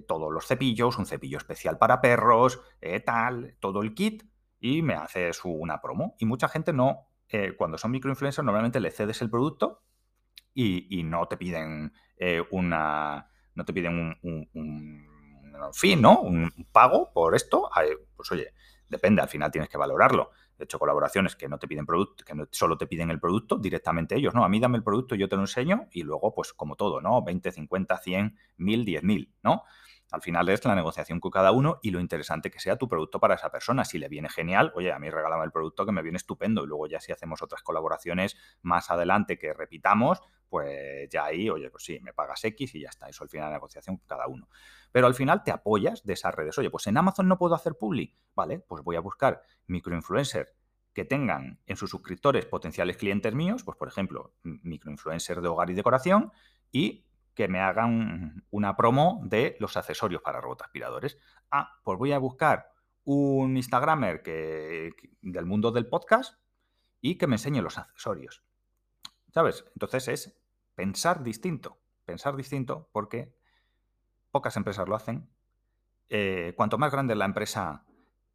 todos 0.07 0.31
los 0.31 0.45
cepillos, 0.45 0.97
un 0.97 1.05
cepillo 1.05 1.37
especial 1.37 1.77
para 1.77 2.01
perros, 2.01 2.61
eh, 2.81 2.99
tal, 2.99 3.55
todo 3.59 3.81
el 3.81 3.95
kit, 3.95 4.23
y 4.59 4.81
me 4.81 4.95
haces 4.95 5.41
una 5.43 5.81
promo. 5.81 6.15
Y 6.19 6.25
mucha 6.25 6.49
gente 6.49 6.73
no, 6.73 7.07
eh, 7.29 7.53
cuando 7.57 7.77
son 7.77 7.91
microinfluencers, 7.91 8.45
normalmente 8.45 8.79
le 8.79 8.91
cedes 8.91 9.21
el 9.21 9.29
producto 9.29 9.83
y, 10.53 11.03
no 11.03 11.27
te 11.27 11.37
piden 11.37 11.93
una. 12.51 13.29
No 13.55 13.65
te 13.65 13.73
piden 13.73 14.17
un, 14.21 14.49
un, 14.53 15.73
fin, 15.73 16.01
¿no? 16.01 16.21
Un 16.21 16.51
pago 16.71 17.11
por 17.13 17.35
esto. 17.35 17.69
Pues 18.15 18.31
oye, 18.31 18.53
depende, 18.87 19.21
al 19.21 19.29
final 19.29 19.51
tienes 19.51 19.69
que 19.69 19.77
valorarlo. 19.77 20.31
De 20.57 20.63
hecho, 20.63 20.79
colaboraciones 20.79 21.35
que 21.35 21.49
no 21.49 21.59
te 21.59 21.67
piden 21.67 21.85
producto, 21.85 22.23
que 22.23 22.33
no, 22.33 22.47
solo 22.51 22.77
te 22.77 22.87
piden 22.87 23.11
el 23.11 23.19
producto 23.19 23.57
directamente 23.57 24.15
ellos, 24.15 24.33
¿no? 24.33 24.45
A 24.45 24.49
mí 24.49 24.59
dame 24.59 24.77
el 24.77 24.83
producto, 24.83 25.15
yo 25.15 25.27
te 25.27 25.35
lo 25.35 25.41
enseño 25.41 25.87
y 25.91 26.03
luego, 26.03 26.33
pues 26.33 26.53
como 26.53 26.75
todo, 26.75 27.01
¿no? 27.01 27.21
20, 27.23 27.51
50, 27.51 27.97
100, 27.97 28.37
1000, 28.57 28.85
10.000, 28.85 29.33
¿no? 29.43 29.63
Al 30.11 30.21
final 30.21 30.47
es 30.49 30.63
la 30.65 30.75
negociación 30.75 31.19
con 31.19 31.31
cada 31.31 31.51
uno 31.51 31.79
y 31.81 31.91
lo 31.91 31.99
interesante 31.99 32.51
que 32.51 32.59
sea 32.59 32.77
tu 32.77 32.87
producto 32.87 33.19
para 33.19 33.35
esa 33.35 33.51
persona. 33.51 33.85
Si 33.85 33.97
le 33.97 34.07
viene 34.07 34.29
genial, 34.29 34.71
oye, 34.75 34.91
a 34.91 34.99
mí 34.99 35.09
regálame 35.09 35.45
el 35.45 35.51
producto 35.51 35.85
que 35.85 35.91
me 35.91 36.01
viene 36.01 36.17
estupendo 36.17 36.63
y 36.63 36.67
luego 36.67 36.87
ya 36.87 36.99
si 36.99 37.11
hacemos 37.11 37.41
otras 37.41 37.63
colaboraciones 37.63 38.37
más 38.61 38.91
adelante 38.91 39.37
que 39.37 39.53
repitamos, 39.53 40.21
pues 40.47 41.09
ya 41.09 41.25
ahí, 41.25 41.49
oye, 41.49 41.69
pues 41.69 41.83
sí, 41.83 41.99
me 42.01 42.13
pagas 42.13 42.43
X 42.43 42.75
y 42.75 42.81
ya 42.81 42.89
está. 42.89 43.09
Eso 43.09 43.23
al 43.23 43.29
final 43.29 43.47
la 43.47 43.55
negociación 43.55 43.97
con 43.97 44.07
cada 44.07 44.27
uno. 44.27 44.47
Pero 44.91 45.07
al 45.07 45.15
final 45.15 45.43
te 45.43 45.51
apoyas 45.51 46.05
de 46.05 46.13
esas 46.13 46.33
redes. 46.33 46.57
Oye, 46.57 46.69
pues 46.69 46.87
en 46.87 46.97
Amazon 46.97 47.27
no 47.27 47.37
puedo 47.37 47.55
hacer 47.55 47.75
publi. 47.75 48.15
Vale, 48.35 48.59
pues 48.59 48.83
voy 48.83 48.95
a 48.95 49.01
buscar 49.01 49.41
microinfluencers 49.67 50.53
que 50.93 51.03
tengan 51.03 51.59
en 51.65 51.75
sus 51.75 51.89
suscriptores 51.89 52.45
potenciales 52.45 52.95
clientes 52.95 53.35
míos, 53.35 53.63
pues 53.63 53.77
por 53.77 53.89
ejemplo, 53.89 54.33
microinfluencers 54.43 55.41
de 55.41 55.47
hogar 55.49 55.69
y 55.69 55.73
decoración, 55.73 56.31
y 56.71 57.04
que 57.35 57.47
me 57.47 57.59
hagan 57.59 58.45
una 58.49 58.75
promo 58.75 59.21
de 59.23 59.57
los 59.59 59.77
accesorios 59.77 60.21
para 60.21 60.41
robot 60.41 60.63
aspiradores. 60.63 61.17
Ah, 61.51 61.79
pues 61.83 61.99
voy 61.99 62.13
a 62.13 62.17
buscar 62.17 62.71
un 63.03 63.57
Instagramer 63.57 64.23
que, 64.23 64.91
del 65.21 65.45
mundo 65.45 65.71
del 65.71 65.87
podcast 65.87 66.39
y 67.01 67.17
que 67.17 67.27
me 67.27 67.35
enseñe 67.35 67.61
los 67.61 67.77
accesorios. 67.77 68.43
¿Sabes? 69.31 69.65
Entonces 69.73 70.07
es 70.07 70.41
pensar 70.73 71.23
distinto. 71.23 71.77
Pensar 72.05 72.35
distinto 72.35 72.89
porque 72.91 73.35
pocas 74.31 74.55
empresas 74.57 74.87
lo 74.87 74.95
hacen. 74.95 75.29
Eh, 76.09 76.53
cuanto 76.55 76.77
más 76.77 76.91
grande 76.91 77.13
es 77.13 77.19
la 77.19 77.25
empresa, 77.25 77.85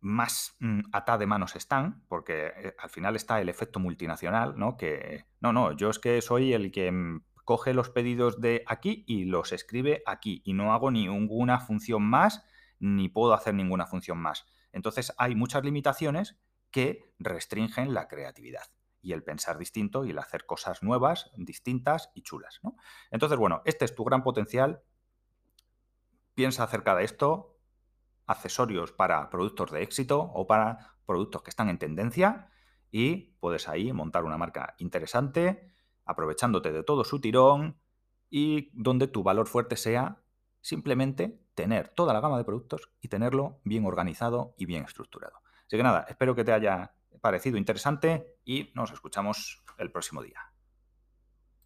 más 0.00 0.56
mm, 0.60 0.80
de 1.18 1.26
manos 1.26 1.56
están, 1.56 2.04
porque 2.08 2.52
eh, 2.56 2.74
al 2.78 2.90
final 2.90 3.16
está 3.16 3.40
el 3.40 3.48
efecto 3.48 3.80
multinacional, 3.80 4.58
¿no? 4.58 4.76
Que 4.76 5.26
no, 5.40 5.52
no, 5.52 5.72
yo 5.72 5.90
es 5.90 5.98
que 5.98 6.20
soy 6.22 6.52
el 6.52 6.72
que 6.72 6.90
mm, 6.90 7.22
coge 7.50 7.74
los 7.74 7.90
pedidos 7.90 8.40
de 8.40 8.62
aquí 8.68 9.02
y 9.08 9.24
los 9.24 9.50
escribe 9.50 10.04
aquí 10.06 10.40
y 10.44 10.52
no 10.52 10.72
hago 10.72 10.92
ninguna 10.92 11.58
función 11.58 12.00
más 12.00 12.44
ni 12.78 13.08
puedo 13.08 13.34
hacer 13.34 13.54
ninguna 13.54 13.88
función 13.88 14.18
más. 14.18 14.46
Entonces 14.70 15.12
hay 15.18 15.34
muchas 15.34 15.64
limitaciones 15.64 16.38
que 16.70 17.12
restringen 17.18 17.92
la 17.92 18.06
creatividad 18.06 18.62
y 19.02 19.14
el 19.14 19.24
pensar 19.24 19.58
distinto 19.58 20.04
y 20.04 20.10
el 20.10 20.20
hacer 20.20 20.46
cosas 20.46 20.84
nuevas, 20.84 21.32
distintas 21.34 22.12
y 22.14 22.22
chulas. 22.22 22.60
Entonces, 23.10 23.36
bueno, 23.36 23.62
este 23.64 23.84
es 23.84 23.96
tu 23.96 24.04
gran 24.04 24.22
potencial. 24.22 24.84
Piensa 26.34 26.62
acerca 26.62 26.94
de 26.94 27.02
esto, 27.02 27.58
accesorios 28.26 28.92
para 28.92 29.28
productos 29.28 29.72
de 29.72 29.82
éxito 29.82 30.20
o 30.20 30.46
para 30.46 30.94
productos 31.04 31.42
que 31.42 31.50
están 31.50 31.68
en 31.68 31.80
tendencia 31.80 32.48
y 32.92 33.34
puedes 33.40 33.68
ahí 33.68 33.92
montar 33.92 34.22
una 34.22 34.38
marca 34.38 34.76
interesante 34.78 35.69
aprovechándote 36.10 36.72
de 36.72 36.82
todo 36.82 37.04
su 37.04 37.20
tirón 37.20 37.78
y 38.28 38.70
donde 38.72 39.06
tu 39.06 39.22
valor 39.22 39.46
fuerte 39.46 39.76
sea 39.76 40.18
simplemente 40.60 41.40
tener 41.54 41.88
toda 41.88 42.12
la 42.12 42.20
gama 42.20 42.38
de 42.38 42.44
productos 42.44 42.90
y 43.00 43.08
tenerlo 43.08 43.60
bien 43.64 43.84
organizado 43.84 44.54
y 44.56 44.66
bien 44.66 44.84
estructurado. 44.84 45.40
Así 45.66 45.76
que 45.76 45.82
nada, 45.82 46.06
espero 46.08 46.34
que 46.34 46.44
te 46.44 46.52
haya 46.52 46.94
parecido 47.20 47.58
interesante 47.58 48.36
y 48.44 48.70
nos 48.74 48.92
escuchamos 48.92 49.62
el 49.78 49.90
próximo 49.90 50.22
día. 50.22 50.49